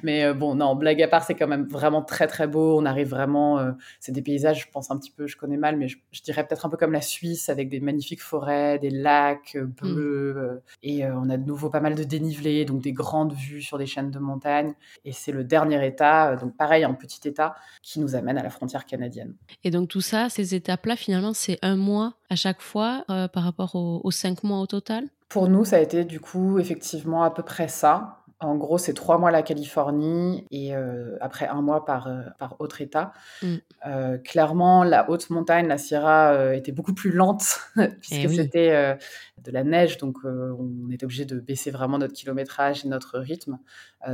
[0.02, 2.78] Mais euh, bon, non, blague à part, c'est quand même vraiment très très beau.
[2.78, 5.76] On arrive vraiment, euh, c'est des paysages, je pense un petit peu, je connais mal,
[5.76, 9.56] mais je, dirais peut-être un peu comme la Suisse avec des magnifiques forêts, des lacs
[9.56, 10.00] euh, bleus.
[10.30, 10.60] Mm.
[10.82, 13.86] et on a de nouveau pas mal de dénivelé, donc des grandes vues sur des
[13.86, 14.74] chaînes de montagnes.
[15.04, 18.50] Et c'est le dernier état, donc pareil, un petit état qui nous amène à la
[18.50, 19.34] frontière canadienne.
[19.64, 23.74] Et donc tout ça, ces étapes-là, finalement, c'est un mois à chaque fois par rapport
[23.74, 25.08] aux cinq mois au total?
[25.30, 28.19] Pour nous, ça a été du coup effectivement à peu près ça.
[28.42, 32.58] En gros, c'est trois mois la Californie et euh, après un mois par, euh, par
[32.58, 33.12] autre État.
[33.42, 33.56] Mm.
[33.86, 37.60] Euh, clairement, la haute montagne, la Sierra, était beaucoup plus lente
[38.00, 38.98] puisque eh c'était
[39.42, 43.58] de la neige, donc on était obligé de baisser vraiment notre kilométrage et notre rythme.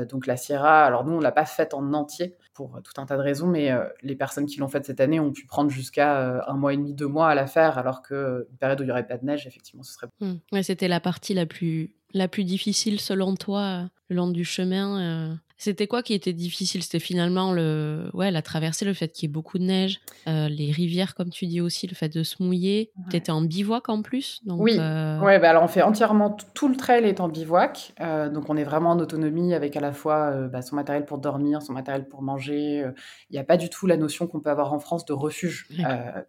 [0.09, 3.17] donc la Sierra, alors nous, on l'a pas faite en entier pour tout un tas
[3.17, 3.71] de raisons, mais
[4.03, 6.95] les personnes qui l'ont faite cette année ont pu prendre jusqu'à un mois et demi,
[6.95, 9.47] deux mois à la faire, alors qu'une période où il n'y aurait pas de neige,
[9.47, 10.09] effectivement, ce serait...
[10.21, 10.63] Mm.
[10.63, 15.35] c'était la partie la plus la plus difficile selon toi le long du chemin euh,
[15.59, 16.83] C'était quoi qui était difficile?
[16.83, 20.49] C'était finalement le, ouais, la traversée, le fait qu'il y ait beaucoup de neige, euh,
[20.49, 22.93] les rivières, comme tu dis aussi, le fait de se mouiller.
[23.11, 26.37] Tu étais en bivouac en plus donc, Oui, euh, ouais, bah alors on fait entièrement
[26.55, 27.95] tout le trail est en bivouac.
[28.33, 31.63] donc on est vraiment en autonomie avec à la fois bah, son matériel pour dormir,
[31.63, 32.85] son matériel pour manger.
[33.31, 35.69] Il n'y a pas du tout la notion qu'on peut avoir en France de refuge.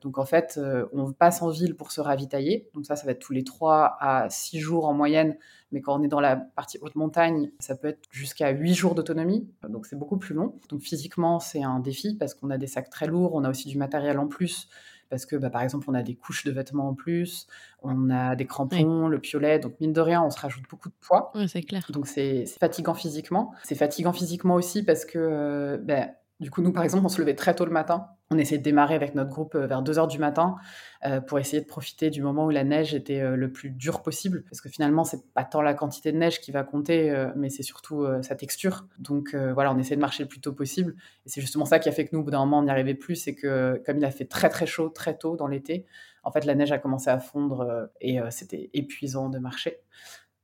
[0.01, 0.59] donc en fait,
[0.93, 2.69] on passe en ville pour se ravitailler.
[2.73, 5.35] Donc ça, ça va être tous les 3 à 6 jours en moyenne
[5.71, 8.95] mais quand on est dans la partie haute montagne, ça peut être jusqu'à 8 jours
[8.95, 10.59] d'autonomie, donc c'est beaucoup plus long.
[10.69, 13.67] Donc physiquement, c'est un défi parce qu'on a des sacs très lourds, on a aussi
[13.67, 14.69] du matériel en plus,
[15.09, 17.47] parce que bah, par exemple, on a des couches de vêtements en plus,
[17.81, 20.95] on a des crampons, le piolet, donc mine de rien, on se rajoute beaucoup de
[21.01, 21.31] poids.
[21.35, 21.85] Oui, c'est clair.
[21.89, 23.53] Donc c'est fatigant physiquement.
[23.63, 26.07] C'est fatigant physiquement aussi parce que, euh, bah,
[26.39, 28.63] du coup, nous, par exemple, on se levait très tôt le matin on essayait de
[28.63, 30.55] démarrer avec notre groupe euh, vers 2 heures du matin
[31.05, 34.01] euh, pour essayer de profiter du moment où la neige était euh, le plus dur
[34.01, 34.43] possible.
[34.49, 37.63] Parce que finalement, c'est pas tant la quantité de neige qui va compter, mais c'est
[37.63, 38.85] surtout sa texture.
[38.99, 40.95] Donc voilà, on essayait de marcher le plus tôt possible.
[41.25, 42.69] Et c'est justement ça qui a fait que nous, au bout d'un moment, on n'y
[42.69, 43.15] arrivait plus.
[43.15, 45.85] C'est que comme il a fait très très chaud très tôt dans l'été,
[46.23, 49.77] en fait, la neige a commencé à fondre et c'était épuisant de marcher.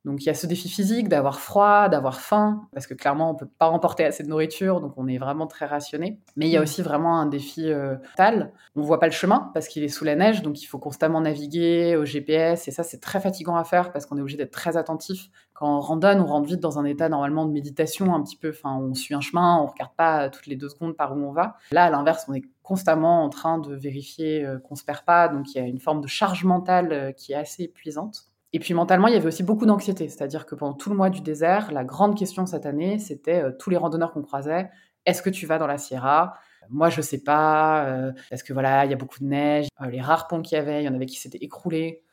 [0.05, 3.35] Donc il y a ce défi physique d'avoir froid, d'avoir faim, parce que clairement on
[3.35, 6.19] peut pas emporter assez de nourriture, donc on est vraiment très rationné.
[6.35, 6.63] Mais il y a mm.
[6.63, 8.51] aussi vraiment un défi euh, mental.
[8.75, 11.21] On voit pas le chemin parce qu'il est sous la neige, donc il faut constamment
[11.21, 14.51] naviguer au GPS, et ça c'est très fatigant à faire parce qu'on est obligé d'être
[14.51, 15.29] très attentif.
[15.53, 18.49] Quand on randonne, on rentre vite dans un état normalement de méditation un petit peu.
[18.49, 21.31] Enfin, on suit un chemin, on regarde pas toutes les deux secondes par où on
[21.31, 21.57] va.
[21.71, 25.27] Là, à l'inverse, on est constamment en train de vérifier euh, qu'on se perd pas,
[25.27, 28.32] donc il y a une forme de charge mentale euh, qui est assez épuisante.
[28.53, 30.07] Et puis mentalement, il y avait aussi beaucoup d'anxiété.
[30.07, 33.51] C'est-à-dire que pendant tout le mois du désert, la grande question cette année, c'était euh,
[33.51, 34.69] tous les randonneurs qu'on croisait,
[35.07, 36.35] est-ce que tu vas dans la Sierra?
[36.69, 39.67] Moi, je sais pas, euh, parce que voilà, il y a beaucoup de neige?
[39.81, 42.03] Euh, les rares ponts qu'il y avait, il y en avait qui s'étaient écroulés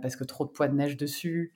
[0.00, 1.52] parce que trop de poids de neige dessus.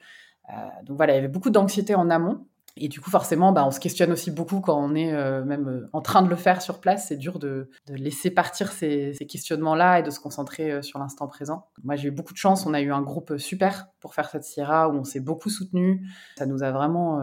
[0.83, 2.47] donc voilà, il y avait beaucoup d'anxiété en amont.
[2.81, 5.69] Et du coup, forcément, bah, on se questionne aussi beaucoup quand on est euh, même
[5.69, 7.09] euh, en train de le faire sur place.
[7.09, 11.67] C'est dur de, laisser partir ces, questionnements-là et de se concentrer euh, sur l'instant présent.
[11.83, 12.67] Moi, j'ai eu beaucoup de chance.
[12.67, 16.07] On a eu un groupe super pour faire cette Sierra où on s'est beaucoup soutenu.
[16.37, 17.23] Ça nous a vraiment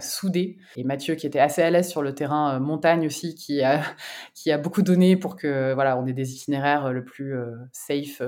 [0.00, 0.56] soudés.
[0.76, 4.82] Et Mathieu, qui était assez à l'aise sur le terrain montagne aussi, qui a, beaucoup
[4.82, 7.34] donné pour que voilà, on ait des itinéraires le plus
[7.72, 8.22] safe,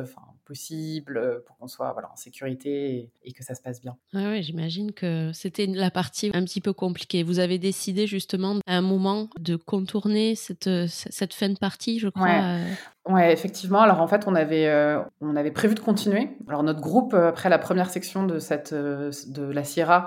[0.44, 3.96] possible euh, pour qu'on soit voilà, en sécurité et, que ça se passe bien.
[4.12, 7.22] Oui, ouais, j'imagine que c'était la partie un petit peu compliquée.
[7.22, 12.08] Vous avez décidé justement à un moment de contourner cette, cette fin de partie, je
[12.08, 12.24] crois.
[12.24, 12.64] Ouais.
[13.06, 13.82] Ouais, effectivement.
[13.82, 16.38] Alors en fait, on avait, euh, on avait prévu de continuer.
[16.48, 20.06] Alors notre groupe, euh, après la première section de, cette, euh, de la Sierra,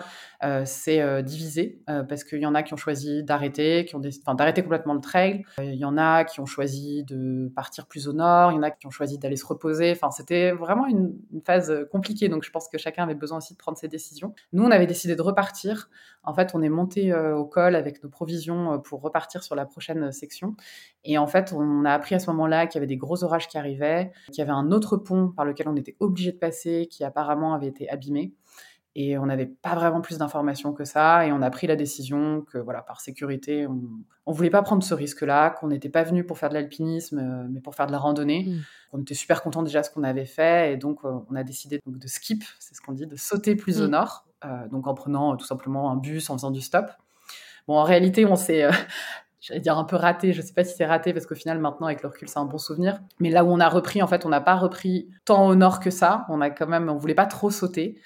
[0.66, 4.62] s'est divisé parce qu'il y en a qui ont choisi d'arrêter, qui ont enfin, d'arrêter
[4.62, 5.44] complètement le trail.
[5.60, 8.52] Il y en a qui ont choisi de partir plus au nord.
[8.52, 9.92] Il y en a qui ont choisi d'aller se reposer.
[9.92, 12.30] Enfin, c'était vraiment une, phase compliquée.
[12.30, 14.36] Donc je pense que chacun avait besoin aussi de prendre ses décisions.
[14.54, 15.90] Nous, on avait décidé de repartir.
[16.24, 20.12] En fait, on est monté au col avec nos provisions pour repartir sur la prochaine
[20.12, 20.56] section.
[21.06, 23.48] Et en fait, on a appris à ce moment-là qu'il y avait des gros orages
[23.48, 26.88] qui arrivaient, qu'il y avait un autre pont par lequel on était obligé de passer,
[26.92, 28.34] qui apparemment avait été abîmé.
[29.00, 31.28] Et on n'avait pas vraiment plus d'informations que ça.
[31.28, 33.76] Et on a pris la décision que, voilà, par sécurité, on
[34.32, 37.48] ne voulait pas prendre ce risque-là, qu'on n'était pas venu pour faire de l'alpinisme, euh,
[37.48, 38.46] mais pour faire de la randonnée.
[38.48, 38.62] Mmh.
[38.94, 40.74] On était super contents déjà de ce qu'on avait fait.
[40.74, 43.56] Et donc, euh, on a décidé donc, de skip, c'est ce qu'on dit, de sauter
[43.56, 43.92] plus au mmh.
[43.92, 44.27] nord.
[44.46, 46.86] Euh, donc, en prenant tout simplement un bus, en faisant du stop.
[47.68, 48.70] Bon, en réalité, on s'est
[49.48, 51.88] j'allais dire un peu raté, je sais pas si c'est raté parce qu'au final maintenant
[51.88, 53.00] avec le recul c'est un bon souvenir.
[53.20, 55.80] Mais là où on a repris, en fait, on n'a pas repris tant au nord
[55.80, 56.26] que ça.
[56.30, 58.00] On a quand même, on voulait pas trop sauter.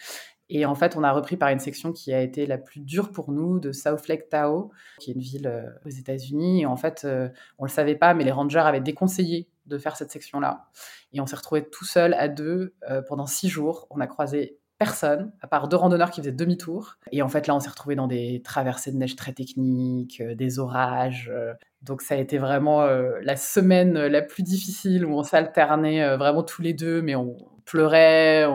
[0.53, 3.13] Et en fait, on a repris par une section qui a été la plus dure
[3.13, 6.63] pour nous, de South Lake Tahoe, qui est une ville euh, aux États-Unis.
[6.63, 9.95] Et en fait, euh, on le savait pas, mais les rangers avaient déconseillé de faire
[9.95, 10.65] cette section-là.
[11.13, 13.87] Et on s'est retrouvés tout seul à deux euh, pendant six jours.
[13.91, 16.97] On a croisé personne, à part deux randonneurs qui faisaient demi-tour.
[17.11, 20.33] Et en fait, là, on s'est retrouvé dans des traversées de neige très techniques, euh,
[20.33, 21.29] des orages.
[21.31, 21.53] Euh.
[21.83, 26.41] donc, ça a été vraiment euh, la semaine la plus difficile où on s'alternait vraiment
[26.41, 28.47] tous les deux, mais on pleurait,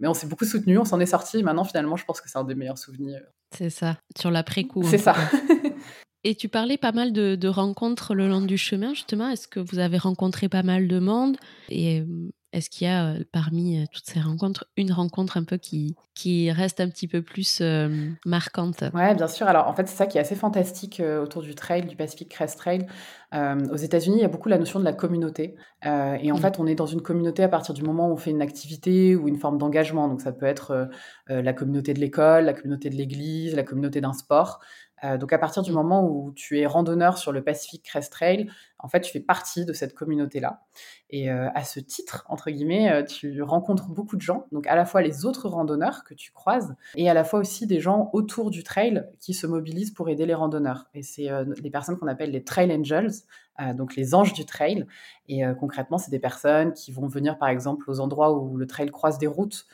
[0.00, 1.44] mais on s'est beaucoup soutenu, on s'en est sorti.
[1.44, 3.22] Maintenant, finalement, je pense que c'est un des meilleurs souvenirs.
[3.56, 4.82] C'est ça, sur l'après-coup.
[4.82, 5.14] C'est ça.
[6.24, 9.28] Et tu parlais pas mal de, de, rencontres le long du chemin, justement.
[9.28, 11.36] Est-ce que vous avez rencontré pas mal de monde?
[11.68, 12.04] Et
[12.52, 15.96] est-ce qu'il y a euh, parmi euh, toutes ces rencontres une rencontre un peu qui,
[16.14, 18.84] qui reste un petit peu plus euh, marquante?
[18.92, 19.46] Ouais, bien sûr.
[19.46, 22.58] Alors en fait, c'est ça qui est assez fantastique autour du trail, du Pacific Crest
[22.58, 22.86] Trail.
[23.34, 25.56] aux États-Unis, il y a beaucoup la notion de la communauté.
[25.84, 25.88] et
[26.32, 26.38] en mmh.
[26.38, 29.16] fait, on est dans une communauté à partir du moment où on fait une activité
[29.16, 30.08] ou une forme d'engagement.
[30.08, 30.90] Donc ça peut être
[31.28, 34.60] la communauté de l'école, la communauté de l'église, la communauté d'un sport.
[35.04, 38.50] Euh, donc à partir du moment où tu es randonneur sur le Pacific Crest Trail,
[38.78, 40.64] en fait, tu fais partie de cette communauté-là.
[41.10, 44.74] Et euh, à ce titre, entre guillemets, euh, tu rencontres beaucoup de gens, donc à
[44.74, 48.10] la fois les autres randonneurs que tu croises, et à la fois aussi des gens
[48.12, 50.86] autour du trail qui se mobilisent pour aider les randonneurs.
[50.94, 51.28] Et c'est
[51.62, 53.12] les personnes qu'on appelle les Trail Angels,
[53.74, 54.86] donc les anges du trail.
[55.28, 58.90] Et concrètement, c'est des personnes qui vont venir, par exemple, aux endroits où le trail
[58.90, 59.66] croise des routes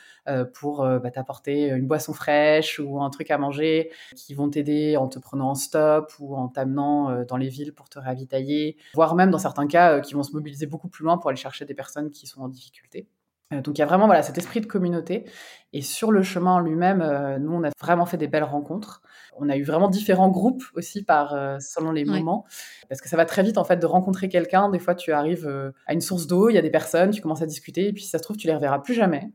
[0.55, 5.09] pour bah, t'apporter une boisson fraîche ou un truc à manger, qui vont t'aider en
[5.09, 9.31] te prenant en stop ou en t'amenant dans les villes pour te ravitailler, voire même
[9.31, 12.11] dans certains cas, qui vont se mobiliser beaucoup plus loin pour aller chercher des personnes
[12.11, 13.09] qui sont en difficulté.
[13.51, 15.25] Donc il y a vraiment voilà cet esprit de communauté
[15.73, 16.99] et sur le chemin lui-même,
[17.41, 19.01] nous on a vraiment fait des belles rencontres.
[19.39, 21.31] On a eu vraiment différents groupes aussi par
[21.61, 22.45] selon les moments
[22.91, 24.69] parce que ça va très vite en fait de rencontrer quelqu'un.
[24.69, 27.41] Des fois tu arrives à une source d'eau, il y a des personnes, tu commences
[27.41, 29.31] à discuter et puis si ça se trouve tu les reverras plus jamais.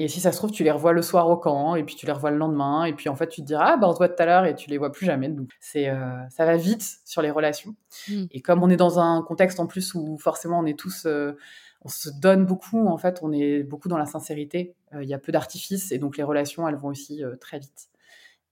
[0.00, 2.06] Et si ça se trouve, tu les revois le soir au camp, et puis tu
[2.06, 3.96] les revois le lendemain, et puis en fait, tu te diras, ah, bah, on se
[3.96, 5.28] voit tout à l'heure, et tu les vois plus jamais.
[5.28, 7.74] Donc, c'est, euh, ça va vite sur les relations.
[8.08, 8.26] Mmh.
[8.30, 11.36] Et comme on est dans un contexte en plus où forcément on est tous, euh,
[11.82, 14.74] on se donne beaucoup, en fait, on est beaucoup dans la sincérité.
[14.94, 17.88] Euh, il y a peu d'artifices, et donc les relations, elles vont aussi très vite.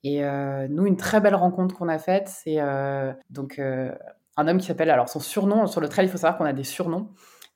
[0.05, 0.23] Et
[0.69, 2.59] nous, une très belle rencontre qu'on a faite, c'est
[3.29, 6.45] donc un homme qui s'appelle, alors son surnom, sur le trail, il faut savoir qu'on
[6.45, 7.09] a des surnoms.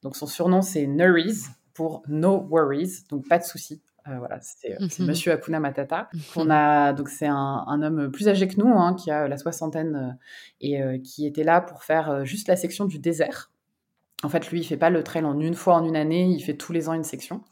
[0.03, 3.83] Donc son surnom, c'est Nuriz pour No Worries, donc pas de soucis.
[4.09, 5.07] Euh, voilà, c'est euh, mhm.
[5.07, 6.09] Monsieur Akuna Matata.
[6.13, 6.21] Mhm.
[6.37, 10.17] On a donc c'est un, homme plus âgé que nous, hein, qui a la soixantaine
[10.63, 13.51] euh, et qui était là pour faire juste la section du désert.
[14.23, 16.41] En fait, lui, il fait pas le trail en une fois en une année, il
[16.41, 17.43] fait tous les ans une section.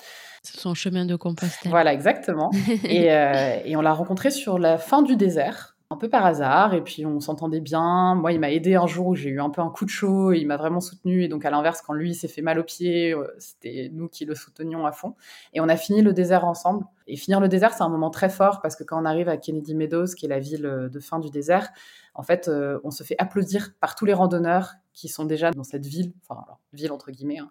[0.42, 1.70] C'est son chemin de Compostelle.
[1.70, 2.50] Voilà, exactement.
[2.84, 6.82] et, et, on l'a rencontré sur la fin du désert un peu par hasard et
[6.82, 8.14] puis on s'entendait bien.
[8.14, 10.32] Moi, il m'a aidé un jour où j'ai eu un peu un coup de chaud,
[10.32, 12.64] et il m'a vraiment soutenu et donc à l'inverse quand lui s'est fait mal aux
[12.64, 15.14] pieds, euh, c'était nous qui le soutenions à fond
[15.54, 18.28] et on a fini le désert ensemble Et finir le désert, c'est un moment très
[18.28, 21.18] fort parce que quand on arrive à Kennedy Meadows, qui est la ville de fin
[21.18, 21.70] du désert,
[22.18, 22.50] en fait,
[22.82, 26.44] on se fait applaudir par tous les randonneurs qui sont déjà dans cette ville, enfin,
[26.72, 27.38] ville entre guillemets.
[27.38, 27.50] Hein.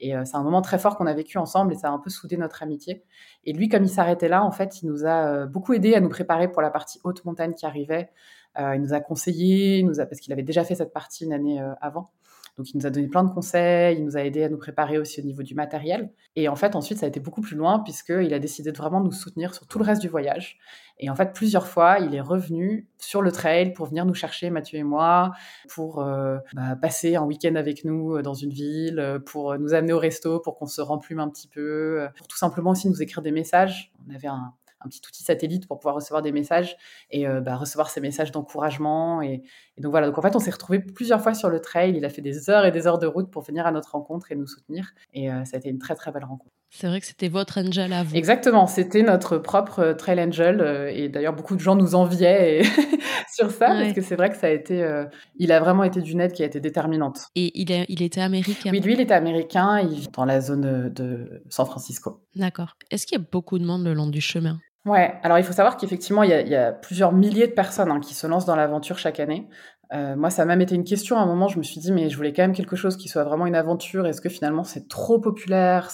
[0.00, 2.10] Et c'est un moment très fort qu'on a vécu ensemble et ça a un peu
[2.10, 3.04] soudé notre amitié.
[3.44, 6.08] Et lui, comme il s'arrêtait là, en fait, il nous a beaucoup aidé à nous
[6.08, 8.10] préparer pour la partie haute montagne qui arrivait.
[8.58, 11.62] il nous a conseillé, nous a, parce qu'il avait déjà fait cette partie une année
[11.80, 12.10] avant.
[12.58, 14.98] Donc, il nous a donné plein de conseils, il nous a aidé à nous préparer
[14.98, 16.10] aussi au niveau du matériel.
[16.34, 19.00] Et en fait, ensuite, ça a été beaucoup plus loin puisqu'il a décidé de vraiment
[19.00, 20.58] nous soutenir sur tout le reste du voyage.
[20.98, 24.50] Et en fait, plusieurs fois, il est revenu sur le trail pour venir nous chercher,
[24.50, 25.30] Mathieu et moi,
[25.68, 29.74] pour euh, bah, passer un week-end avec nous euh, dans une ville, euh, pour nous
[29.74, 33.00] amener au resto, pour qu'on se remplume un petit peu, pour tout simplement aussi nous
[33.00, 33.92] écrire des messages.
[34.08, 36.76] On avait un, un petit outil satellite pour pouvoir recevoir des messages
[37.10, 39.22] et euh, bah, recevoir ces messages d'encouragement.
[39.22, 39.42] Et,
[39.78, 41.94] donc voilà, donc en fait, on s'est retrouvés plusieurs fois sur le trail.
[41.96, 44.32] Il a fait des heures et des heures de route pour venir à notre rencontre
[44.32, 44.92] et nous soutenir.
[45.14, 46.52] Et euh, ça a été une très très belle rencontre.
[46.70, 48.14] C'est vrai que c'était votre angel à vous.
[48.14, 50.92] Exactement, c'était notre propre euh, trail angel.
[50.94, 52.62] et d'ailleurs, beaucoup de gens nous enviaient
[53.34, 55.06] sur ça parce que c'est vrai que ça a été.
[55.36, 57.20] il a vraiment été d'une aide qui a été déterminante.
[57.34, 59.78] Et il, il était américain Oui, lui, il était américain.
[59.80, 62.22] Il vit dans la zone de San Francisco.
[62.36, 62.76] D'accord.
[62.90, 64.58] Est-ce qu'il y a beaucoup de monde le long du chemin?
[64.88, 68.14] Ouais, alors il faut savoir qu'effectivement, il, y a plusieurs milliers de personnes hein, qui
[68.14, 69.46] se lancent dans l'aventure chaque année.
[69.92, 71.46] Euh, moi, ça a même été une question à un moment.
[71.48, 73.54] Je me suis dit, mais je voulais quand même quelque chose qui soit vraiment une
[73.54, 74.06] aventure.
[74.06, 75.90] Est-ce que finalement c'est trop populaire?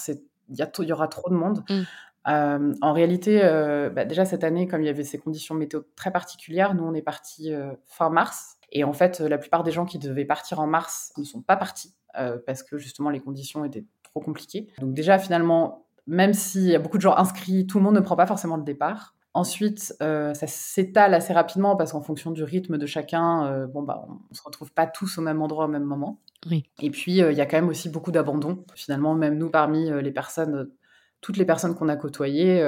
[0.49, 1.65] Il y, y, aura trop de monde?
[1.69, 1.81] Mmh.
[2.29, 5.81] Euh, en réalité, euh, bah, déjà cette année, comme il y avait ces conditions météo
[5.97, 7.53] très particulières, nous on est parti
[7.87, 8.57] fin mars.
[8.71, 11.57] Et en fait, la plupart des gens qui devaient partir en mars ne sont pas
[11.57, 11.95] partis
[12.47, 14.69] parce que justement les conditions étaient trop compliquées.
[14.79, 18.01] Donc déjà finalement, même s'il y a beaucoup de gens inscrits, tout le monde ne
[18.01, 19.15] prend pas forcément le départ.
[19.37, 23.83] Ensuite, euh, ça s'étale assez rapidement parce qu'en fonction du rythme de chacun, euh, bon
[23.83, 26.21] bah, on ne se retrouve pas tous au même endroit au même moment.
[26.49, 26.71] Oui.
[26.81, 28.65] Et puis, euh, il y a quand même aussi beaucoup d'abandon.
[28.77, 30.71] Finalement, même nous, parmi les personnes,
[31.21, 32.65] toutes les personnes qu'on a côtoyées,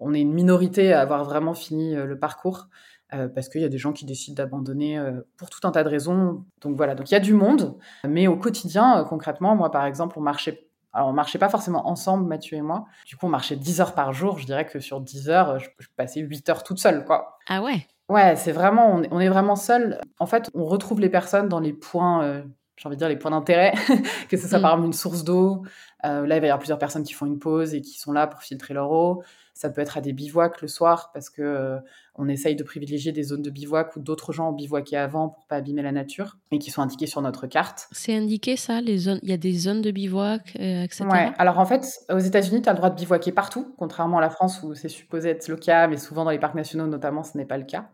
[0.00, 2.68] on est une minorité à avoir vraiment fini le parcours.
[3.10, 4.98] parce qu'il y a des gens qui décident d'abandonner
[5.36, 6.44] pour tout un tas de raisons.
[6.62, 7.76] Donc voilà, donc il y a du monde,
[8.08, 12.26] mais au quotidien, concrètement, moi par exemple, on marchait alors, on marchait pas forcément ensemble,
[12.26, 12.84] Mathieu et moi.
[13.06, 14.38] Du coup, on marchait 10 heures par jour.
[14.38, 17.38] Je dirais que sur 10 heures, je, passais 8 heures toute seule, quoi.
[17.48, 17.86] Ah ouais?
[18.10, 19.98] Ouais, c'est vraiment, on est, vraiment seul.
[20.18, 22.42] En fait, on retrouve les personnes dans les points, euh,
[22.76, 23.72] j'ai envie de dire les points d'intérêt,
[24.28, 24.62] que ce soit mm.
[24.62, 25.62] par exemple une source d'eau.
[26.04, 28.12] Euh, là, il va y avoir plusieurs personnes qui font une pause et qui sont
[28.12, 29.22] là pour filtrer leur eau.
[29.54, 31.78] Ça peut être à des bivouacs le soir parce que euh,
[32.14, 35.46] on essaye de privilégier des zones de bivouac où d'autres gens ont bivouaqué avant pour
[35.46, 37.88] pas abîmer la nature et qui sont indiquées sur notre carte.
[37.92, 39.18] C'est indiqué ça, les zones.
[39.22, 41.04] Il y a des zones de bivouac, euh, etc.
[41.10, 41.32] Ouais.
[41.38, 44.30] Alors en fait, aux États-Unis, tu as le droit de bivouaquer partout, contrairement à la
[44.30, 47.38] France où c'est supposé être le cas, mais souvent dans les parcs nationaux notamment, ce
[47.38, 47.90] n'est pas le cas.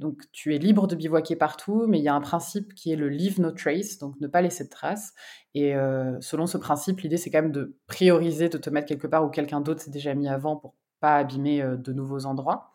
[0.00, 2.96] Donc tu es libre de bivouaquer partout, mais il y a un principe qui est
[2.96, 5.14] le leave no trace, donc ne pas laisser de traces.
[5.54, 9.06] Et euh, selon ce principe, l'idée c'est quand même de prioriser, de te mettre quelque
[9.06, 12.72] part où quelqu'un d'autre s'est déjà mis avant pour pas abîmer euh, de nouveaux endroits.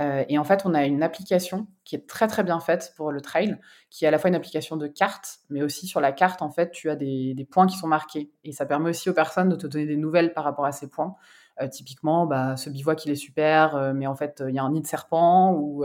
[0.00, 3.12] Euh, et en fait, on a une application qui est très très bien faite pour
[3.12, 3.58] le trail,
[3.90, 6.50] qui est à la fois une application de carte, mais aussi sur la carte, en
[6.50, 8.32] fait, tu as des, points qui sont marqués.
[8.42, 10.88] Et ça permet aussi aux personnes de te donner des nouvelles par rapport à ces
[10.88, 11.14] points.
[11.62, 14.72] Euh, typiquement, bah, ce bivouac, il est super, mais en fait, il y a un
[14.72, 15.84] nid de serpent, ou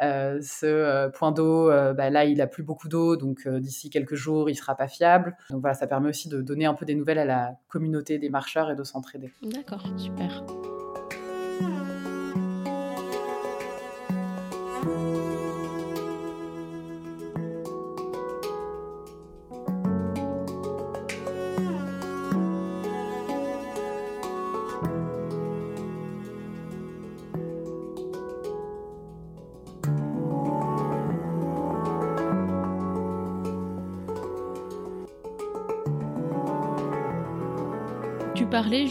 [0.00, 4.56] ce point d'eau, bah, là, il a plus beaucoup d'eau, donc d'ici quelques jours, il
[4.56, 5.36] sera pas fiable.
[5.50, 8.28] Donc voilà, ça permet aussi de donner un peu des nouvelles à la communauté des
[8.28, 9.32] marcheurs et de s'entraider.
[9.42, 10.44] D'accord, super.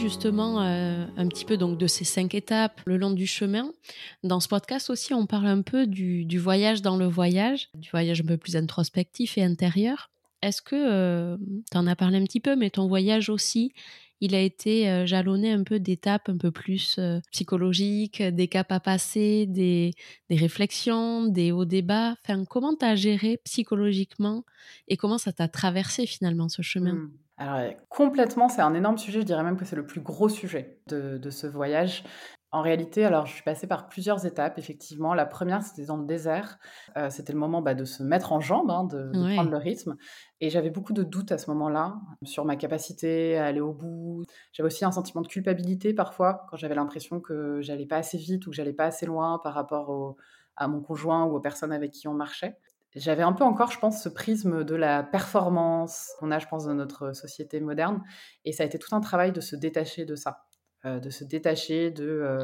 [0.08, 3.70] Justement euh, un petit peu donc de ces cinq étapes le long du chemin.
[4.22, 8.22] Dans ce podcast aussi, on parle un peu du, voyage dans le voyage, du voyage
[8.22, 10.10] un peu plus introspectif et intérieur.
[10.40, 11.36] Est-ce que, euh,
[11.70, 13.72] tu en as parlé un petit peu, mais ton voyage aussi,
[14.20, 16.98] il a été euh, jalonné un peu d'étapes un peu plus
[17.30, 19.92] psychologiques, des caps à passer, des,
[20.30, 22.16] réflexions, des hauts débats?
[22.24, 24.44] Enfin, comment tu as géré psychologiquement
[24.86, 26.94] et comment ça t'a traversé finalement ce chemin?
[26.94, 27.10] Mmh.
[27.38, 30.80] Alors complètement, c'est un énorme sujet, je dirais même que c'est le plus gros sujet
[30.88, 32.04] de, ce voyage.
[32.50, 35.12] En réalité, alors je suis passée par plusieurs étapes, effectivement.
[35.12, 36.58] La première, c'était dans le désert.
[36.96, 39.96] Euh, c'était le moment bah, de se mettre en jambe, hein, de, prendre le rythme.
[40.40, 44.24] Et j'avais beaucoup de doutes à ce moment-là sur ma capacité à aller au bout.
[44.52, 48.46] J'avais aussi un sentiment de culpabilité parfois, quand j'avais l'impression que j'allais pas assez vite
[48.46, 50.16] ou que j'allais pas assez loin par rapport
[50.56, 52.56] à mon conjoint ou aux personnes avec qui on marchait.
[52.98, 56.66] J'avais un peu encore, je pense, ce prisme de la performance qu'on a, je pense,
[56.66, 58.02] dans notre société moderne.
[58.44, 60.44] Et ça a été tout un travail de se détacher de ça.
[60.84, 62.38] de se détacher, de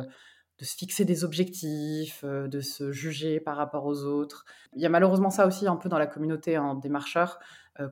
[0.60, 4.44] de se fixer des objectifs, de se juger par rapport aux autres.
[4.74, 7.40] Il y a malheureusement ça aussi un peu dans la communauté hein, des marcheurs.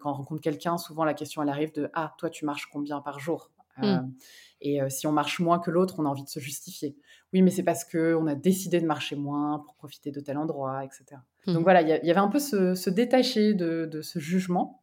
[0.01, 3.01] quand on rencontre quelqu'un, souvent la question elle arrive de Ah, toi tu marches combien
[3.01, 3.51] par jour?
[3.79, 4.13] Mmh.
[4.61, 6.97] Et si on marche moins que l'autre, on a envie de se justifier.
[7.33, 10.85] Oui, mais c'est parce qu'on a décidé de marcher moins pour profiter de tel endroit,
[10.85, 11.21] etc.
[11.47, 11.63] Donc mmh.
[11.63, 14.83] voilà, il y, avait un peu ce, détacher de, de, ce jugement.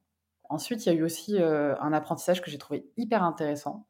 [0.50, 3.88] Ensuite, il y a eu aussi un apprentissage que j'ai trouvé hyper intéressant.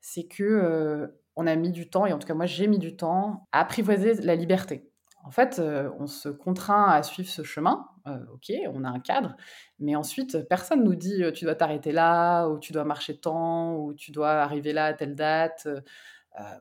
[0.00, 2.96] C'est que on a mis du temps, et en tout cas moi j'ai mis du
[2.96, 4.92] temps, à apprivoiser la liberté.
[5.24, 7.86] En fait, euh, on se contraint à suivre ce chemin.
[8.08, 9.36] Euh, ok, on a un cadre,
[9.78, 13.76] mais ensuite, personne nous dit euh, tu dois t'arrêter là, ou tu dois marcher tant,
[13.76, 15.68] ou tu dois arriver là à telle date.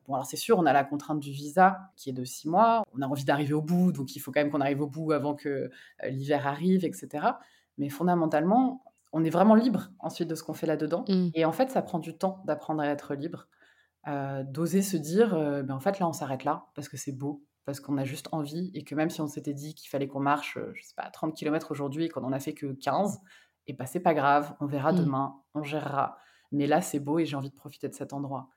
[0.05, 2.83] Bon, alors c'est sûr, on a la contrainte du visa qui est de six mois.
[2.93, 5.11] On a envie d'arriver au bout, donc il faut quand même qu'on arrive au bout
[5.11, 5.69] avant que
[6.03, 7.27] l'hiver arrive, etc.
[7.77, 11.05] Mais fondamentalement, on est vraiment libre ensuite de ce qu'on fait là-dedans.
[11.07, 11.29] Mmh.
[11.33, 13.47] Et en fait, ça prend du temps d'apprendre à être libre.
[14.07, 17.11] Euh, d'oser se dire, euh, ben, en fait, là, on s'arrête là, parce que c'est
[17.11, 20.07] beau, parce qu'on a juste envie, et que même si on s'était dit qu'il fallait
[20.07, 22.73] qu'on marche, euh, je sais pas, 30 km aujourd'hui, et qu'on en a fait que
[22.73, 23.19] 15,
[23.67, 24.97] et ben, c'est pas grave, on verra mmh.
[24.97, 26.17] demain, on gérera.
[26.51, 28.49] Mais là, c'est beau, et j'ai envie de profiter de cet endroit.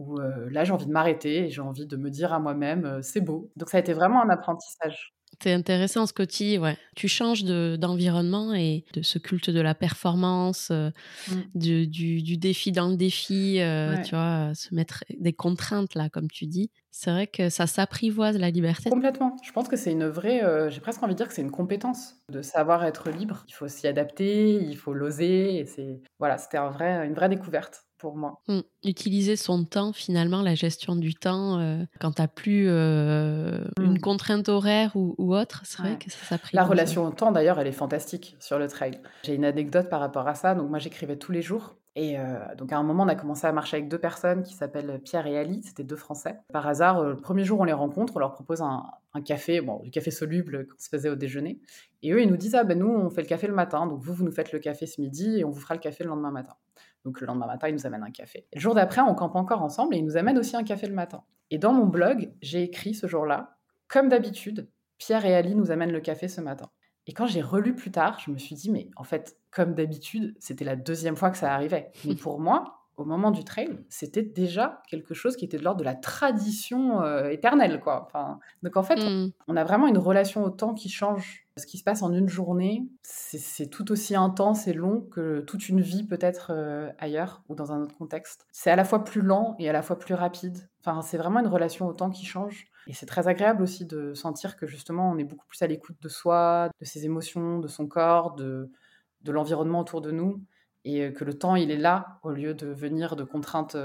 [0.00, 0.18] Où
[0.50, 3.50] là, j'ai envie de m'arrêter, et j'ai envie de me dire à moi-même, c'est beau.
[3.56, 5.14] Donc ça a été vraiment un apprentissage.
[5.42, 6.76] C'est intéressant ce que tu dis, ouais.
[6.96, 10.90] Tu changes d'environnement et de ce culte de la performance, euh,
[11.28, 11.34] mmh.
[11.54, 16.28] du, du, défi dans le défi, euh, tu vois, se mettre des contraintes là, comme
[16.28, 16.70] tu dis.
[16.90, 18.90] C'est vrai que ça s'apprivoise la liberté.
[18.90, 19.36] Complètement.
[19.42, 21.52] Je pense que c'est une vraie, euh, j'ai presque envie de dire que c'est une
[21.52, 23.44] compétence de savoir être libre.
[23.48, 25.56] Il faut s'y adapter, il faut l'oser.
[25.56, 28.40] Et c'est, voilà, c'était un vrai, une vraie découverte pour moi.
[28.48, 28.60] Mmh.
[28.84, 33.94] Utiliser son temps, finalement, la gestion du temps, euh, quand tu n'as plus euh, une
[33.94, 34.00] mmh.
[34.00, 36.50] contrainte horaire ou, autre, c'est vrai que ça s'apprend.
[36.52, 39.00] La relation au temps, d'ailleurs, elle est fantastique sur le trail.
[39.22, 40.54] J'ai une anecdote par rapport à ça.
[40.54, 41.76] Donc, moi, j'écrivais tous les jours.
[41.96, 44.54] Et euh, donc à un moment, on a commencé à marcher avec deux personnes qui
[44.54, 46.38] s'appellent Pierre et Ali, c'était deux Français.
[46.52, 48.84] Par hasard, le premier jour, on les rencontre, on leur propose un,
[49.24, 51.60] café, bon, du café soluble qu'on se faisait au déjeuner.
[52.02, 54.00] Et eux, ils nous disent, ah ben nous, on fait le café le matin, donc
[54.00, 56.10] vous, vous nous faites le café ce midi et on vous fera le café le
[56.10, 56.54] lendemain matin.
[57.04, 58.46] Donc le lendemain matin, il nous amène un café.
[58.52, 60.94] le jour d'après, on campe encore ensemble et il nous amène aussi un café le
[60.94, 61.22] matin.
[61.50, 63.56] Et dans mon blog, j'ai écrit ce jour-là,
[63.88, 66.70] comme d'habitude, Pierre et Ali nous amènent le café ce matin.
[67.06, 70.36] Et quand j'ai relu plus tard, je me suis dit, mais en fait, comme d'habitude,
[70.38, 71.90] c'était la deuxième fois que ça arrivait.
[72.04, 75.80] Mais pour moi, au moment du trail, c'était déjà quelque chose qui était de l'ordre
[75.80, 78.04] de la tradition euh, éternelle, quoi.
[78.06, 79.32] Enfin, donc en fait, mmh.
[79.48, 81.46] on a vraiment une relation au temps qui change.
[81.60, 85.68] Ce qui se passe en une journée, c'est tout aussi intense et long que toute
[85.68, 88.46] une vie peut-être euh, ailleurs ou dans un autre contexte.
[88.50, 90.68] C'est à la fois plus lent et à la fois plus rapide.
[90.80, 92.66] Enfin, c'est vraiment une relation au temps qui change.
[92.86, 96.00] Et c'est très agréable aussi de sentir que justement, on est beaucoup plus à l'écoute
[96.00, 98.72] de soi, de ses émotions, de son corps, de,
[99.22, 100.42] de l'environnement autour de nous
[100.84, 103.76] et que le temps, il est là, au lieu de venir de contraintes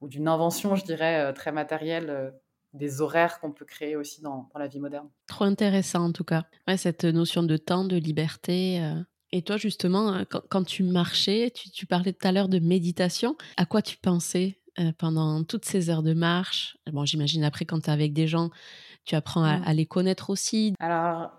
[0.00, 2.34] ou d'une invention, je dirais, très matérielle,
[2.74, 5.08] des horaires qu'on peut créer aussi dans, la vie moderne.
[5.26, 6.44] Trop intéressant en tout cas.
[6.68, 8.82] Ouais, cette notion de temps, de liberté.
[9.32, 13.36] Et toi, justement, quand, tu marchais, tu, parlais tout à l'heure de méditation.
[13.56, 14.58] À quoi tu pensais
[14.98, 16.76] pendant toutes ces heures de marche?
[16.92, 18.50] Bon, j'imagine après, quand tu es avec des gens,
[19.04, 19.64] tu apprends à, mmh.
[19.66, 20.74] à les connaître aussi.
[20.78, 21.32] Alors,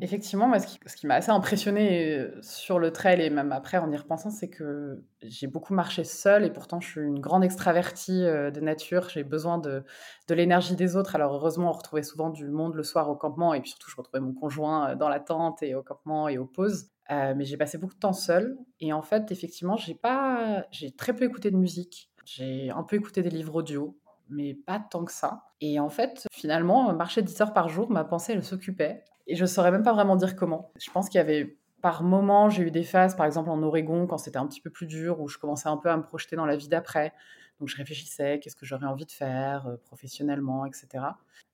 [0.00, 3.96] effectivement, ce qui, m'a assez impressionné euh, sur le trail et même après en y
[3.96, 8.50] repensant, c'est que j'ai beaucoup marché seule et pourtant je suis une grande extravertie euh,
[8.50, 9.10] de nature.
[9.10, 9.84] J'ai besoin de,
[10.30, 11.14] l'énergie des autres.
[11.14, 13.96] Alors heureusement, on retrouvait souvent du monde le soir au campement et puis surtout, je
[13.96, 16.90] retrouvais mon conjoint euh, dans la tente et au campement et aux pauses.
[17.10, 21.14] mais j'ai passé beaucoup de temps seule et en fait, effectivement, j'ai pas, j'ai très
[21.14, 22.10] peu écouté de musique.
[22.24, 23.98] J'ai un peu écouté des livres audio
[24.30, 25.44] mais pas tant que ça.
[25.62, 29.02] Et en fait, finalement, marcher 10 heures par jour, ma pensée, elle s'occupait.
[29.28, 30.72] Et je saurais même pas vraiment dire comment.
[30.80, 34.06] Je pense qu'il y avait par moments, j'ai eu des phases, par exemple en Oregon,
[34.06, 36.34] quand c'était un petit peu plus dur, où je commençais un peu à me projeter
[36.34, 37.14] dans la vie d'après.
[37.60, 41.04] Donc je réfléchissais, qu'est-ce que j'aurais envie de faire euh, professionnellement, etc.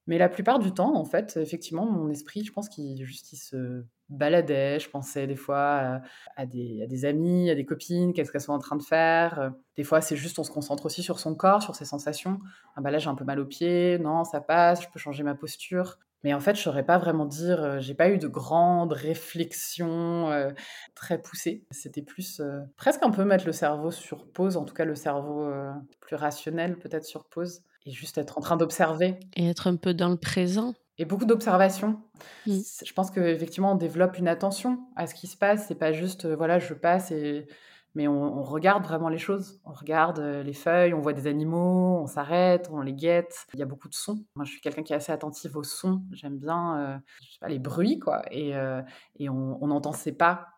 [0.07, 3.39] Mais la plupart du temps, en fait, effectivement, mon esprit, je pense qu'il juste il
[3.39, 4.79] se baladait.
[4.79, 6.03] Je pensais des fois
[6.37, 9.53] à, des, à des, amis, à des copines, qu'est-ce qu'elles sont en train de faire.
[9.77, 12.39] Des fois, c'est juste on se concentre aussi sur son corps, sur ses sensations.
[12.77, 13.99] Ah bah là, j'ai un peu mal aux pieds.
[13.99, 14.83] Non, ça passe.
[14.83, 15.99] Je peux changer ma posture.
[16.25, 20.31] Mais en fait, je saurais pas vraiment dire, euh, j'ai pas eu de grandes réflexions
[20.31, 20.51] euh,
[20.95, 21.67] très poussées.
[21.71, 24.95] C'était plus euh, presque un peu mettre le cerveau sur pause, en tout cas le
[24.95, 25.53] cerveau
[26.01, 29.21] plus rationnel peut-être sur pause, et juste être en train d'observer.
[29.35, 30.73] Et être un peu dans le présent.
[30.97, 32.01] Et beaucoup d'observation.
[32.47, 32.59] Mmh.
[32.85, 35.67] Je pense qu'effectivement, on développe une attention à ce qui se passe.
[35.69, 37.47] C'est pas juste, voilà, je passe et
[37.95, 39.61] mais on, regarde vraiment les choses.
[39.65, 43.47] On regarde euh, les feuilles, on voit des animaux, on s'arrête, on les guette.
[43.55, 44.25] Il y a beaucoup de sons.
[44.35, 46.03] Moi, je suis quelqu'un qui est assez attentif aux sons.
[46.13, 48.23] J'aime bien euh, les bruits, quoi.
[48.33, 48.83] Et, euh,
[49.19, 50.49] et on, entend ses pas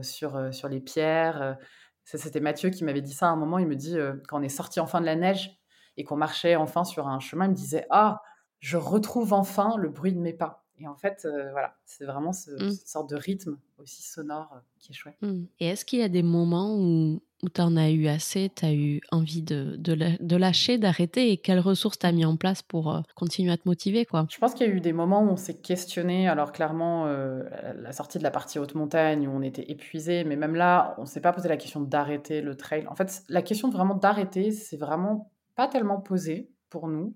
[0.00, 1.58] sur, sur les pierres.
[2.04, 3.58] C'était Mathieu qui m'avait dit ça à un moment.
[3.58, 3.96] Il me dit,
[4.28, 5.58] quand on est sorti en fin de la neige,
[5.96, 8.22] et qu'on marchait enfin sur un chemin, il me disait Ah,
[8.60, 10.65] je retrouve enfin le bruit de mes pas.
[10.78, 12.70] Et en fait, euh, voilà, c'est vraiment ce, Mmh.
[12.70, 15.16] cette sorte de rythme aussi sonore euh, qui est chouette.
[15.22, 15.44] Mmh.
[15.60, 18.64] Et est-ce qu'il y a des moments où, où tu en as eu assez, tu
[18.66, 22.24] as eu envie de, de, la- de lâcher, d'arrêter et quelles ressources tu as mis
[22.26, 24.26] en place pour euh, continuer à te motiver quoi?
[24.30, 26.28] Je pense qu'il y a eu des moments où on s'est questionné.
[26.28, 30.36] Alors clairement, la, la sortie de la partie haute montagne où on était épuisé, mais
[30.36, 32.86] même là, on s'est pas posé la question d'arrêter le trail.
[32.88, 37.14] En fait, la question vraiment d'arrêter, c'est vraiment pas tellement posée pour nous.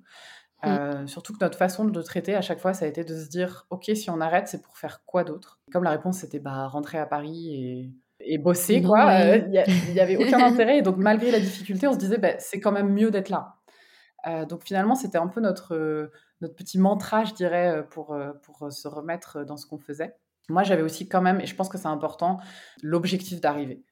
[0.62, 0.68] Mm.
[0.68, 3.14] Euh, surtout que notre façon de le traiter à chaque fois, ça a été de
[3.16, 5.58] se dire, ok, si on arrête, c'est pour faire quoi d'autre?
[5.72, 7.54] Comme la réponse c'était bah rentrer à Paris
[8.20, 9.10] et, et bosser, No quoi.
[9.10, 10.78] euh, Il y a- il y avait aucun intérêt.
[10.78, 13.54] Et donc malgré la difficulté, on se disait, bah, c'est quand même mieux d'être là.
[14.26, 16.10] Euh, donc finalement, c'était un peu notre,
[16.42, 20.14] notre petit mantra, je dirais, pour, pour se remettre dans ce qu'on faisait.
[20.50, 22.38] Moi, j'avais aussi quand même, et je pense que c'est important,
[22.82, 23.82] l'objectif d'arriver.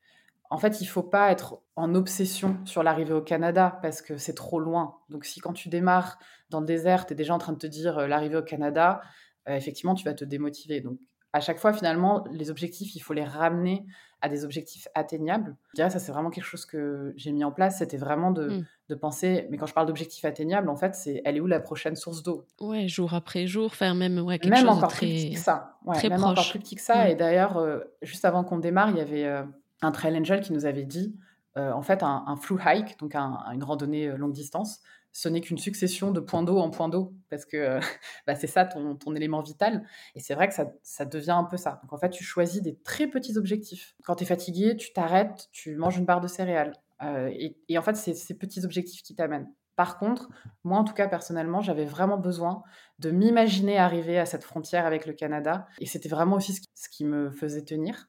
[0.51, 4.35] En fait, il faut pas être en obsession sur l'arrivée au Canada parce que c'est
[4.35, 4.97] trop loin.
[5.11, 6.19] Donc si quand tu démarres
[6.51, 9.01] dans le désert, tu es déjà en train de te dire euh, l'arrivée au Canada,
[9.49, 10.81] euh, effectivement, tu vas te démotiver.
[10.81, 10.99] Donc
[11.35, 13.85] à chaque fois, finalement, les objectifs, il faut les ramener
[14.23, 15.55] à des objectifs atteignables.
[15.71, 17.79] Je dirais, ça, c'est vraiment quelque chose que j'ai mis en place.
[17.79, 18.65] C'était vraiment de, Mm.
[18.89, 21.61] de penser, mais quand je parle d'objectifs atteignables, en fait, c'est elle est où la
[21.61, 22.47] prochaine source d'eau?
[22.61, 25.35] Ouais, jour après jour, faire même ouais, quelque Même chose de encore plus petit très...
[25.35, 25.79] que ça.
[25.85, 27.11] Ouais, très même encore plus petit que ça.
[27.11, 29.45] Et d'ailleurs, euh, juste avant qu'on démarre, il y avait
[29.83, 31.15] un trail angel qui nous avait dit,
[31.57, 34.81] euh, en fait, un, un hike, donc un- une randonnée euh, longue distance,
[35.13, 37.81] ce n'est qu'une succession de points d'eau en points d'eau, parce que euh,
[38.27, 39.85] bah, c'est ça ton, élément vital.
[40.15, 41.81] Et c'est vrai que ça, devient un peu ça.
[41.83, 43.97] Donc en fait, tu choisis des très petits objectifs.
[44.05, 46.75] Quand tu es fatigué, tu t'arrêtes, tu manges une barre de céréales.
[47.01, 49.49] Et, en fait, c'est ces petits objectifs qui t'amènent.
[49.77, 50.29] Par contre,
[50.65, 52.65] moi, en tout cas, personnellement, j'avais vraiment besoin
[52.99, 55.69] de m'imaginer arriver à cette frontière avec le Canada.
[55.79, 58.09] Et c'était vraiment aussi ce qui me faisait tenir.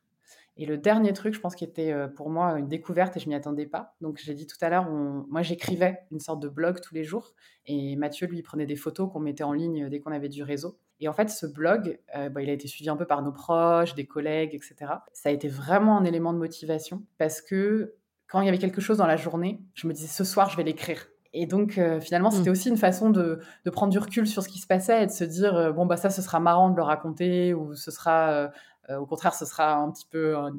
[0.61, 3.27] Et le dernier truc, je pense, qui était euh, pour moi une découverte et je
[3.29, 3.95] m'y attendais pas.
[4.01, 7.03] Donc, j'ai dit tout à l'heure, on- moi, j'écrivais une sorte de blog tous les
[7.05, 7.33] jours.
[7.65, 10.77] Et Mathieu, lui, prenait des photos qu'on mettait en ligne dès qu'on avait du réseau.
[10.99, 13.31] Et en fait, ce blog, euh, bah, il a été suivi un peu par nos
[13.31, 14.75] proches, des collègues, etc.
[15.13, 17.93] Ça a été vraiment un élément de motivation parce que
[18.27, 20.57] quand il y avait quelque chose dans la journée, je me disais, ce soir, je
[20.57, 21.07] vais l'écrire.
[21.31, 22.33] Et donc, euh, finalement, Mm.
[22.33, 25.05] c'était aussi une façon de, de prendre du recul sur ce qui se passait et
[25.05, 27.91] de se dire, euh, bon, bah ça, ce sera marrant de le raconter ou ce
[27.91, 28.49] sera, euh, euh,
[28.97, 30.51] au contraire, ce sera un petit peu, euh,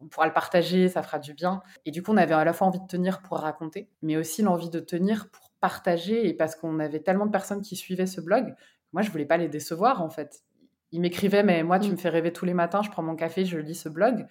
[0.00, 1.62] on pourra le partager, ça fera du bien.
[1.86, 4.42] Et du coup, on avait à la fois envie de tenir pour raconter, mais aussi
[4.42, 8.20] l'envie de tenir pour partager et parce qu'on avait tellement de personnes qui suivaient ce
[8.20, 8.54] blog,
[8.92, 10.42] moi, je voulais pas les décevoir, en fait.
[10.92, 11.92] Ils m'écrivaient, mais moi, tu Mm.
[11.92, 14.26] me fais rêver tous les matins, je prends mon café, je lis ce blog.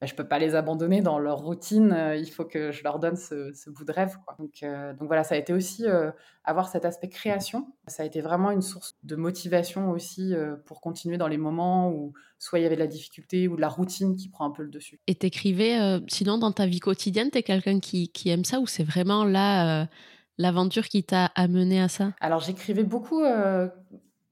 [0.00, 1.92] Bah, je peux pas les abandonner dans leur routine.
[1.92, 4.16] euh, il faut que je leur donne ce, ce bout de rêve.
[4.24, 4.36] Quoi.
[4.38, 6.10] Donc, euh, donc voilà, ça a été aussi euh,
[6.44, 7.72] avoir cet aspect création.
[7.88, 10.34] Ça a été vraiment une source de motivation aussi
[10.66, 13.60] pour continuer dans les moments où soit il y avait de la difficulté ou de
[13.60, 15.00] la routine qui prend un peu le dessus.
[15.06, 18.84] Et t'écrivais, sinon dans ta vie quotidienne, t'es quelqu'un qui, qui aime ça ou c'est
[18.84, 19.88] vraiment là
[20.38, 22.12] l'aventure qui t'a amené à ça?
[22.20, 23.68] Alors j'écrivais beaucoup, euh,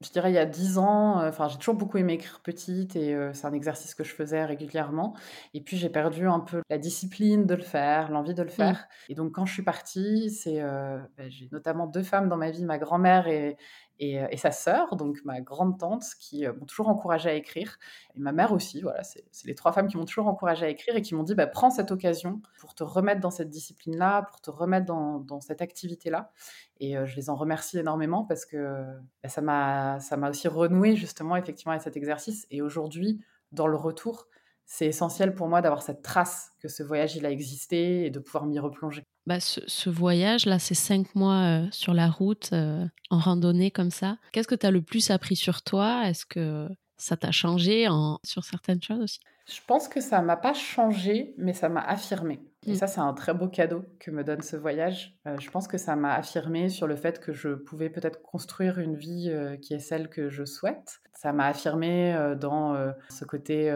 [0.01, 2.95] je dirais il y a 10 ans, euh, enfin j'ai toujours beaucoup aimé écrire petite
[2.95, 5.15] et euh, c'est un exercice que je faisais régulièrement.
[5.53, 8.87] Et puis j'ai perdu un peu la discipline de le faire, l'envie de le faire.
[9.09, 12.51] Et donc quand je suis partie, c'est, euh, ben, j'ai notamment deux femmes dans ma
[12.51, 13.57] vie, ma grand-mère et,
[13.99, 17.33] et, euh, et sa sœur, donc ma grande tante, qui euh, m'ont toujours encouragée à
[17.33, 17.77] écrire.
[18.15, 20.95] Et ma mère aussi, voilà, c'est les trois femmes qui m'ont toujours encouragée à écrire
[20.95, 24.41] et qui m'ont dit, bah, prends cette occasion pour te remettre dans cette discipline-là, pour
[24.41, 26.31] te remettre dans, cette activité-là.
[26.79, 28.85] Et euh, je les en remercie énormément parce que
[29.23, 32.47] bah, ça m'a aussi renoué justement effectivement avec cet exercice.
[32.51, 33.19] Et aujourd'hui,
[33.51, 34.27] dans le retour,
[34.67, 38.19] c'est essentiel pour moi d'avoir cette trace que ce voyage il a existé et de
[38.19, 39.01] pouvoir m'y replonger.
[39.25, 43.71] bah, ce, ce voyage, là, ces cinq mois euh, sur la route, euh, en randonnée
[43.71, 46.03] comme ça, qu'est-ce que tu as le plus appris sur toi?
[46.07, 49.19] Est-ce que ça t'a changé en, sur certaines choses aussi?
[49.49, 52.41] Je pense que ça m'a pas changé, mais ça m'a affirmé.
[52.65, 52.75] Et Mm.
[52.75, 55.15] ça, c'est un très beau cadeau que me donne ce voyage.
[55.25, 58.79] Euh, je pense que ça m'a affirmé sur le fait que je pouvais peut-être construire
[58.79, 60.99] une vie qui est celle que je souhaite.
[61.13, 62.75] Ça m'a affirmé dans
[63.09, 63.71] ce côté,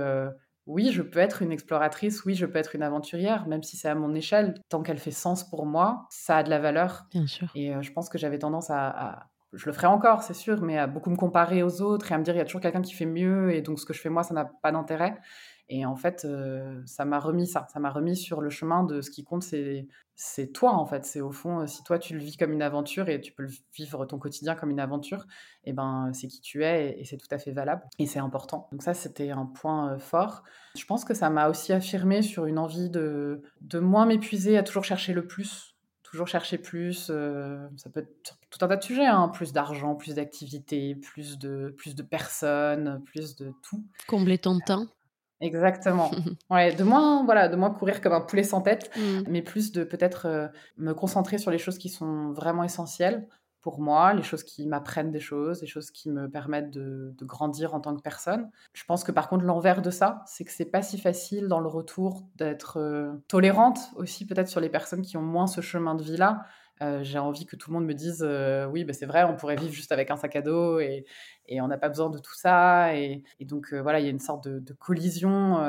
[0.67, 3.89] oui, je peux être une exploratrice, oui, je peux être une aventurière, même si c'est
[3.89, 4.55] à mon échelle.
[4.69, 7.05] Tant qu'elle fait sens pour moi, ça a de la valeur.
[7.11, 7.47] Bien sûr.
[7.55, 10.61] Et euh, je pense que j'avais tendance à, à- Je le ferai encore, c'est sûr,
[10.61, 12.61] mais à beaucoup me comparer aux autres et à me dire, il y a toujours
[12.61, 15.17] quelqu'un qui fait mieux, et donc ce que je fais moi, ça n'a pas d'intérêt.
[15.73, 17.65] Et en fait, euh, ça m'a remis ça.
[17.71, 21.05] Ça m'a remis sur le chemin de ce qui compte, c'est toi, en fait.
[21.05, 23.43] C'est au fond, euh, si toi, tu le vis comme une aventure et tu peux
[23.43, 25.25] le vivre ton quotidien comme une aventure,
[25.63, 27.83] et ben, c'est qui tu es et, et c'est tout à fait valable.
[27.99, 28.67] Et c'est important.
[28.73, 30.43] Donc ça, c'était un point euh, fort.
[30.77, 34.63] Je pense que ça m'a aussi affirmé sur une envie de, de moins m'épuiser à
[34.63, 35.70] toujours chercher le plus
[36.11, 37.07] toujours chercher plus.
[37.09, 40.95] euh, ça peut être sur tout un tas de sujets, hein, plus d'argent, plus d'activités,
[40.95, 43.83] plus de, plus de personnes, plus de tout.
[44.07, 44.85] Combler ton temps
[45.39, 46.11] Exactement.
[46.51, 49.23] Ouais, de moins, voilà, de moins courir comme un poulet sans tête, mmh.
[49.27, 53.27] mais plus de peut-être me concentrer sur les choses qui sont vraiment essentielles
[53.61, 57.73] pour moi, les choses qui m'apprennent des choses, les choses qui me permettent de, grandir
[57.73, 58.49] en tant que personne.
[58.73, 61.59] Je pense que par contre, l'envers de ça, c'est que c'est pas si facile dans
[61.59, 66.03] le retour d'être tolérante aussi peut-être sur les personnes qui ont moins ce chemin de
[66.03, 66.45] vie-là.
[66.81, 69.35] Euh, j'ai envie que tout le monde me dise euh, oui, bah, c'est vrai, on
[69.35, 71.05] pourrait vivre juste avec un sac à dos et,
[71.59, 72.95] on n'a pas besoin de tout ça.
[72.95, 75.59] Et, donc euh, voilà, il y a une sorte de, collision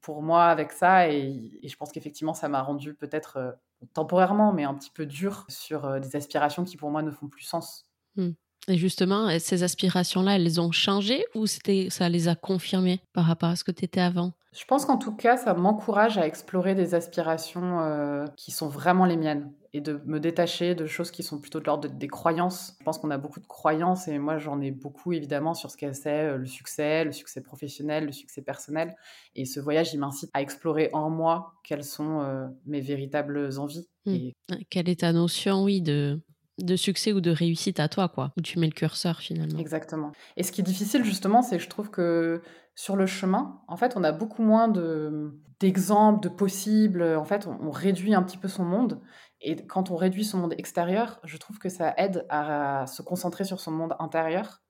[0.00, 1.10] pour moi avec ça.
[1.10, 3.56] Et, je pense qu'effectivement, ça m'a rendu peut-être
[3.94, 7.44] temporairement, mais un petit peu dur sur des aspirations qui pour moi ne font plus
[7.44, 7.84] sens.
[8.16, 8.30] Mmh.
[8.68, 13.48] Et justement, ces aspirations-là, elles ont changé ou c'était, ça les a confirmées par rapport
[13.48, 14.32] à ce que tu étais avant?
[14.52, 19.16] Je pense qu'en tout cas, ça m'encourage à explorer des aspirations qui sont vraiment les
[19.16, 22.76] miennes et de me détacher de choses qui sont plutôt de l'ordre des croyances.
[22.78, 25.76] Je pense qu'on a beaucoup de croyances et moi j'en ai beaucoup évidemment sur ce
[25.76, 28.94] que c'est euh, le succès, le succès professionnel, le succès personnel.
[29.34, 33.88] Et ce voyage, il m'incite à explorer en moi quelles sont euh, mes véritables envies.
[34.04, 34.12] Mmh.
[34.12, 34.36] Et...
[34.68, 36.20] Quelle est ta notion, oui, de,
[36.58, 39.58] de succès ou de réussite à toi, quoi, où tu mets le curseur finalement.
[39.58, 40.12] Exactement.
[40.36, 42.42] Et ce qui est difficile justement, c'est que je trouve que
[42.74, 47.02] sur le chemin, en fait, on a beaucoup moins de d'exemples, de possibles.
[47.16, 49.00] En fait, on, réduit un petit peu son monde.
[49.42, 53.44] Et quand on réduit son monde extérieur, je trouve que ça aide à se concentrer
[53.44, 54.62] sur son monde intérieur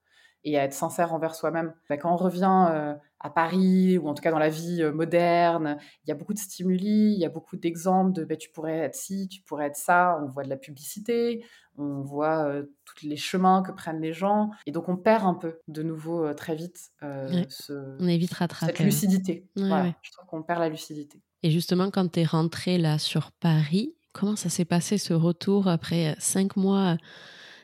[0.43, 1.73] et à être sincère envers soi-même.
[1.89, 4.91] Bah, quand on revient euh, à Paris, ou en tout cas dans la vie euh,
[4.91, 8.49] moderne, il y a beaucoup de stimuli, il y a beaucoup d'exemples de bah, tu
[8.49, 10.19] pourrais être ci, tu pourrais être ça.
[10.21, 11.45] On voit de la publicité,
[11.77, 14.49] on voit euh, tous les chemins que prennent les gens.
[14.65, 18.79] Et donc on perd un peu de nouveau très vite ce, on est vite cette
[18.79, 19.47] lucidité.
[19.55, 21.21] Je trouve qu'on perd la lucidité.
[21.43, 25.67] Et justement, quand tu es rentré là sur Paris, Comment ça s'est passé ce retour
[25.67, 26.97] après euh, cinq mois euh,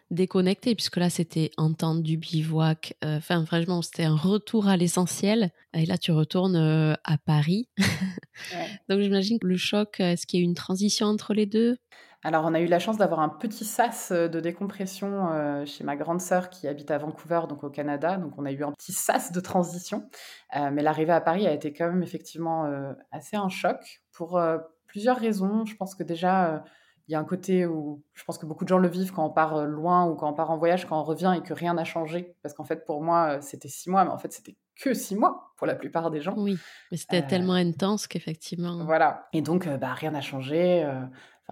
[0.10, 2.96] déconnecté puisque là c'était en temps du bivouac.
[3.06, 5.52] Euh, enfin, franchement, c'était un retour à l'essentiel.
[5.76, 7.70] Et là, tu retournes à Paris.
[8.90, 11.78] Donc, j'imagine le choc, est-ce qu'il y a eu une transition entre les deux?
[12.24, 16.20] Alors, on a eu la chance d'avoir un petit sas de décompression chez ma grande
[16.20, 18.18] sœur qui habite à Vancouver, donc au Canada.
[18.18, 20.10] Donc, on a eu un petit sas de transition.
[20.56, 22.68] mais l'arrivée à Paris a été quand même effectivement
[23.12, 24.42] assez un choc pour
[24.90, 25.66] plusieurs raisons.
[25.66, 26.60] Je pense que déjà, euh,
[27.08, 29.26] il y a un côté où je pense que beaucoup de gens le vivent quand
[29.26, 31.54] on part euh, loin ou quand on part en voyage, quand on revient et que
[31.54, 32.36] rien n'a changé.
[32.44, 35.16] Parce qu'en fait, pour moi, euh, c'était six mois, mais en fait, c'était que six
[35.16, 36.36] mois pour la plupart des gens.
[36.38, 36.58] Oui,
[36.92, 38.84] mais c'était tellement intense qu'effectivement.
[38.86, 39.28] Voilà.
[39.34, 40.86] Et donc, bah, rien n'a changé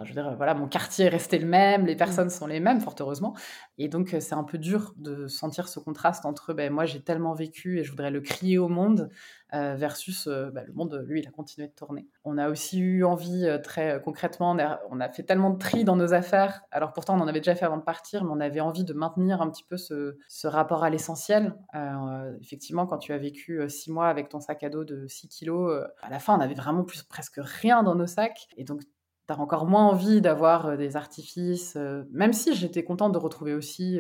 [0.03, 2.79] je veux dire, voilà, mon quartier est resté le même, les personnes sont les mêmes,
[2.81, 3.35] fort heureusement.
[3.77, 7.33] Et donc, c'est un peu dur de sentir ce contraste entre, ben, moi, j'ai tellement
[7.33, 9.09] vécu et je voudrais le crier au monde,
[9.53, 12.05] euh, versus euh, ben, le monde, lui, il a continué de tourner.
[12.25, 14.51] On a aussi eu envie, euh, très concrètement,
[14.89, 16.63] on a, fait tellement de tri dans nos affaires.
[16.69, 18.93] Alors, pourtant, on en avait déjà fait avant de partir, mais on avait envie de
[18.93, 20.17] maintenir un petit peu ce,
[20.47, 21.55] rapport à l'essentiel.
[22.41, 25.85] effectivement, quand tu as vécu six mois avec ton sac à dos de 6 kilos,
[26.01, 28.47] à la fin, on avait vraiment plus, presque rien dans nos sacs.
[28.57, 28.81] Et donc,
[29.28, 31.78] tu as encore moins envie d'avoir des artifices,
[32.11, 33.99] même si j'étais contente de retrouver aussi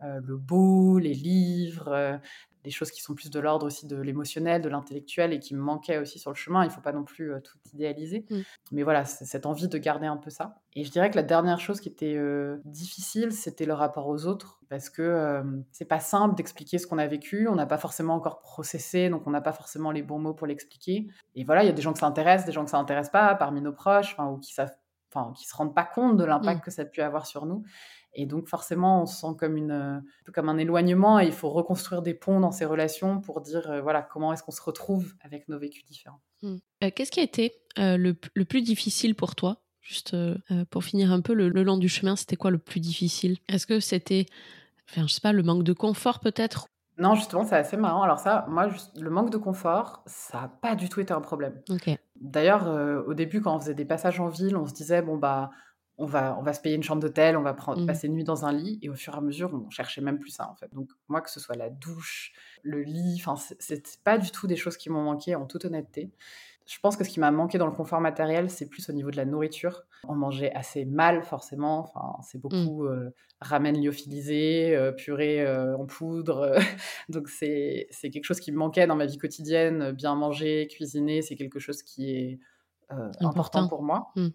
[0.00, 2.20] le beau, les livres,
[2.64, 5.60] des choses qui sont plus de l'ordre aussi de l'émotionnel, de l'intellectuel et qui me
[5.60, 6.62] manquaient aussi sur le chemin.
[6.62, 8.24] Il ne faut pas non plus euh, tout idéaliser.
[8.30, 8.40] Mm.
[8.72, 10.56] Mais voilà, c'est cette envie de garder un peu ça.
[10.74, 14.26] Et je dirais que la dernière chose qui était euh, difficile, c'était le rapport aux
[14.26, 17.48] autres parce que euh, c'est pas simple d'expliquer ce qu'on a vécu.
[17.48, 20.46] On n'a pas forcément encore processé, donc on n'a pas forcément les bons mots pour
[20.46, 21.08] l'expliquer.
[21.34, 23.10] Et voilà, il y a des gens que ça intéresse, des gens que ça intéresse
[23.10, 24.72] pas parmi nos proches, ou qui savent
[25.14, 26.64] enfin, qui se rendent pas compte de l'impact mm.
[26.64, 27.64] que ça a pu avoir sur nous.
[28.14, 31.32] Et donc forcément, on se sent comme, une, un peu comme un éloignement et il
[31.32, 34.62] faut reconstruire des ponts dans ces relations pour dire euh, voilà comment est-ce qu'on se
[34.62, 36.20] retrouve avec nos vécus différents.
[36.42, 36.56] Hmm.
[36.84, 39.58] Euh, qu'est-ce qui a été euh, le, le, plus difficile pour toi?
[39.80, 40.14] Juste
[40.70, 43.38] pour finir un peu le, long du chemin, c'était quoi le plus difficile?
[43.48, 44.26] Est-ce que c'était,
[44.88, 46.68] enfin, je sais pas, le manque de confort peut-être?
[46.98, 48.02] Non, justement, c'est assez marrant.
[48.02, 51.60] Alors ça, moi, le manque de confort, ça n'a pas du tout été un problème.
[52.14, 52.68] D'ailleurs,
[53.08, 55.50] au début, quand on faisait des passages en ville, on se disait, bon, bah,
[55.98, 57.86] on va, on va se payer une chambre d'hôtel, on va prendre, mmh.
[57.86, 60.18] passer une nuit dans un lit, et au fur et à mesure, on cherchait même
[60.18, 60.72] plus ça, en fait.
[60.72, 62.32] Donc, moi, que ce soit la douche,
[62.62, 66.10] le lit, enfin, c'est pas du tout des choses qui m'ont manqué, en toute honnêteté.
[66.66, 69.10] Je pense que ce qui m'a manqué dans le confort matériel, c'est plus au niveau
[69.10, 69.82] de la nourriture.
[70.08, 71.80] On mangeait assez mal, forcément.
[71.80, 72.40] Enfin, c'est mmh.
[72.40, 76.56] beaucoup euh, ramen lyophilisé, euh, purée euh, en poudre.
[77.08, 79.92] Donc, c'est quelque chose qui me manquait dans ma vie quotidienne.
[79.92, 82.40] Bien manger, cuisiner, c'est quelque chose qui est
[83.20, 83.68] important.
[83.68, 84.12] pour moi.
[84.16, 84.28] Mmh.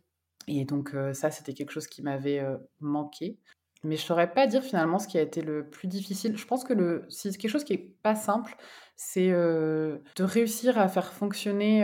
[0.47, 2.43] Et donc ça, c'était quelque chose qui m'avait
[2.79, 3.37] manqué.
[3.83, 6.35] Mais je saurais pas dire finalement ce qui a été le plus difficile.
[6.37, 8.55] Je pense que le, quelque chose qui est pas simple,
[8.95, 11.83] c'est de réussir à faire fonctionner.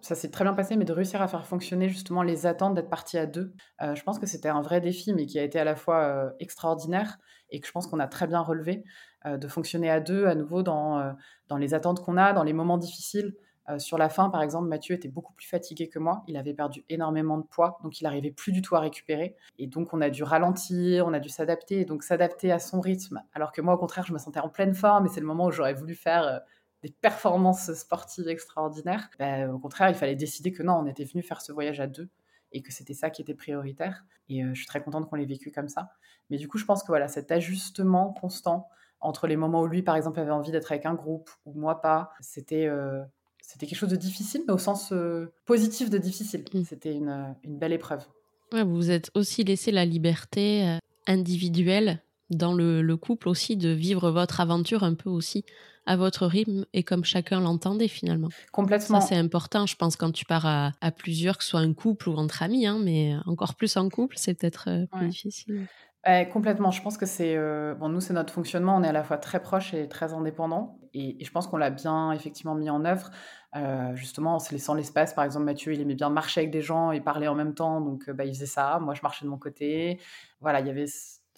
[0.00, 2.88] ça s'est très bien passé, mais de réussir à faire fonctionner justement les attentes d'être
[2.88, 3.52] parti à deux.
[3.80, 7.18] je pense que c'était un vrai défi, mais qui a été à la fois extraordinaire
[7.50, 8.84] et que je pense qu'on a très bien relevé
[9.26, 11.14] de fonctionner à deux à nouveau dans
[11.48, 13.34] dans les attentes qu'on a, dans les moments difficiles.
[13.68, 16.24] Euh, sur la fin, par exemple, Mathieu était beaucoup plus fatigué que moi.
[16.26, 19.36] Il avait perdu énormément de poids, donc il n'arrivait plus du tout à récupérer.
[19.58, 23.22] Et donc, on a dû ralentir, on a dû s'adapter, donc s'adapter à son rythme.
[23.34, 25.46] Alors que moi, au contraire, je me sentais en pleine forme, et c'est le moment
[25.46, 26.38] où j'aurais voulu faire euh,
[26.82, 29.08] des performances sportives extraordinaires.
[29.18, 31.86] Ben, au contraire, il fallait décider que non, on était venu faire ce voyage à
[31.86, 32.08] deux
[32.50, 34.04] et que c'était ça qui était prioritaire.
[34.28, 35.90] Et euh, je suis très contente qu'on l'ait vécu comme ça.
[36.30, 38.68] Mais du coup, je pense que voilà, cet ajustement constant
[39.00, 41.80] entre les moments où lui, par exemple, avait envie d'être avec un groupe ou moi
[41.80, 42.68] pas, c'était
[43.52, 46.44] c'était quelque chose de difficile, mais au sens euh, positif de difficile.
[46.54, 46.62] Mm.
[46.64, 48.02] C'était une, euh, une, belle épreuve.
[48.50, 53.58] Ouais, vous vous êtes aussi laissé la liberté euh, individuelle dans le, le, couple aussi
[53.58, 55.44] de vivre votre aventure un peu aussi
[55.84, 58.30] à votre rythme et comme chacun l'entendait finalement.
[58.52, 59.02] Complètement.
[59.02, 61.74] Ça c'est important, je pense, quand tu pars à, à, plusieurs, que ce soit un
[61.74, 65.66] couple ou entre amis, hein, mais encore plus en couple, c'est peut-être plus difficile.
[66.32, 66.70] Complètement.
[66.70, 67.36] Je pense que c'est
[67.78, 67.88] bon.
[67.88, 68.76] Nous, c'est notre fonctionnement.
[68.76, 71.56] On est à la fois très proche et très indépendant, et, et je pense qu'on
[71.56, 73.10] l'a bien effectivement mis en œuvre.
[73.54, 75.12] Euh, justement en se laissant l'espace.
[75.12, 77.82] Par exemple, Mathieu, il aimait bien marcher avec des gens et parler en même temps,
[77.82, 78.78] donc euh, bah, il faisait ça.
[78.80, 80.00] Moi, je marchais de mon côté.
[80.40, 80.86] Voilà, il y avait,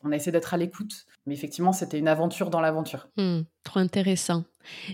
[0.04, 3.08] on a essayé d'être à l'écoute, mais effectivement, c'était une aventure dans l'aventure.
[3.16, 4.44] Mmh, trop intéressant.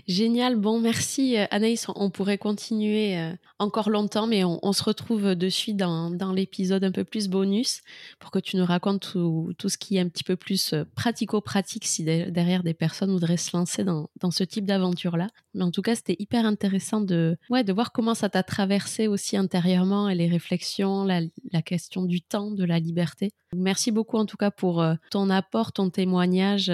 [0.07, 0.55] Génial.
[0.55, 1.87] Bon, merci euh, Anaïs.
[1.95, 6.91] On pourrait continuer euh, encore longtemps, mais on, se retrouve de suite dans, l'épisode un
[6.91, 7.81] peu plus bonus
[8.19, 11.85] pour que tu nous racontes tout, ce qui est un petit peu plus euh, pratico-pratique
[11.85, 15.27] si derrière des personnes voudraient se lancer dans, ce type d'aventure-là.
[15.53, 19.07] Mais en tout cas, c'était hyper intéressant de, ouais, de voir comment ça t'a traversé
[19.07, 21.21] aussi intérieurement et les réflexions, la,
[21.61, 23.31] question du temps, de la liberté.
[23.55, 26.71] Merci beaucoup en tout cas pour ton apport, ton témoignage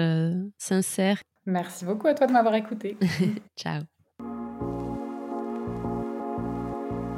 [0.58, 1.18] sincère
[1.48, 2.98] Merci beaucoup à toi de m'avoir écouté.
[3.56, 3.80] Ciao.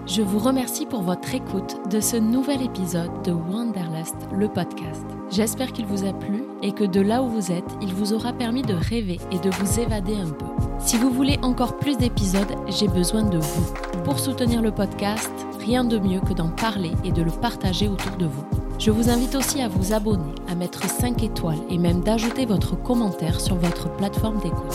[0.06, 5.04] Je vous remercie pour votre écoute de ce nouvel épisode de Wanderlust, le podcast.
[5.30, 8.32] J'espère qu'il vous a plu et que de là où vous êtes, il vous aura
[8.32, 10.46] permis de rêver et de vous évader un peu.
[10.78, 13.74] Si vous voulez encore plus d'épisodes, j'ai besoin de vous.
[14.04, 18.16] Pour soutenir le podcast, rien de mieux que d'en parler et de le partager autour
[18.16, 18.46] de vous.
[18.80, 22.82] Je vous invite aussi à vous abonner, à mettre 5 étoiles et même d'ajouter votre
[22.82, 24.74] commentaire sur votre plateforme d'écoute.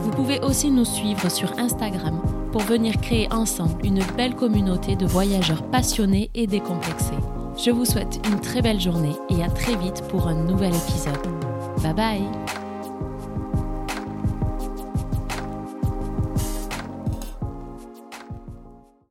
[0.00, 2.18] Vous pouvez aussi nous suivre sur Instagram
[2.50, 7.12] pour venir créer ensemble une belle communauté de voyageurs passionnés et décomplexés.
[7.62, 11.20] Je vous souhaite une très belle journée et à très vite pour un nouvel épisode.
[11.82, 12.61] Bye bye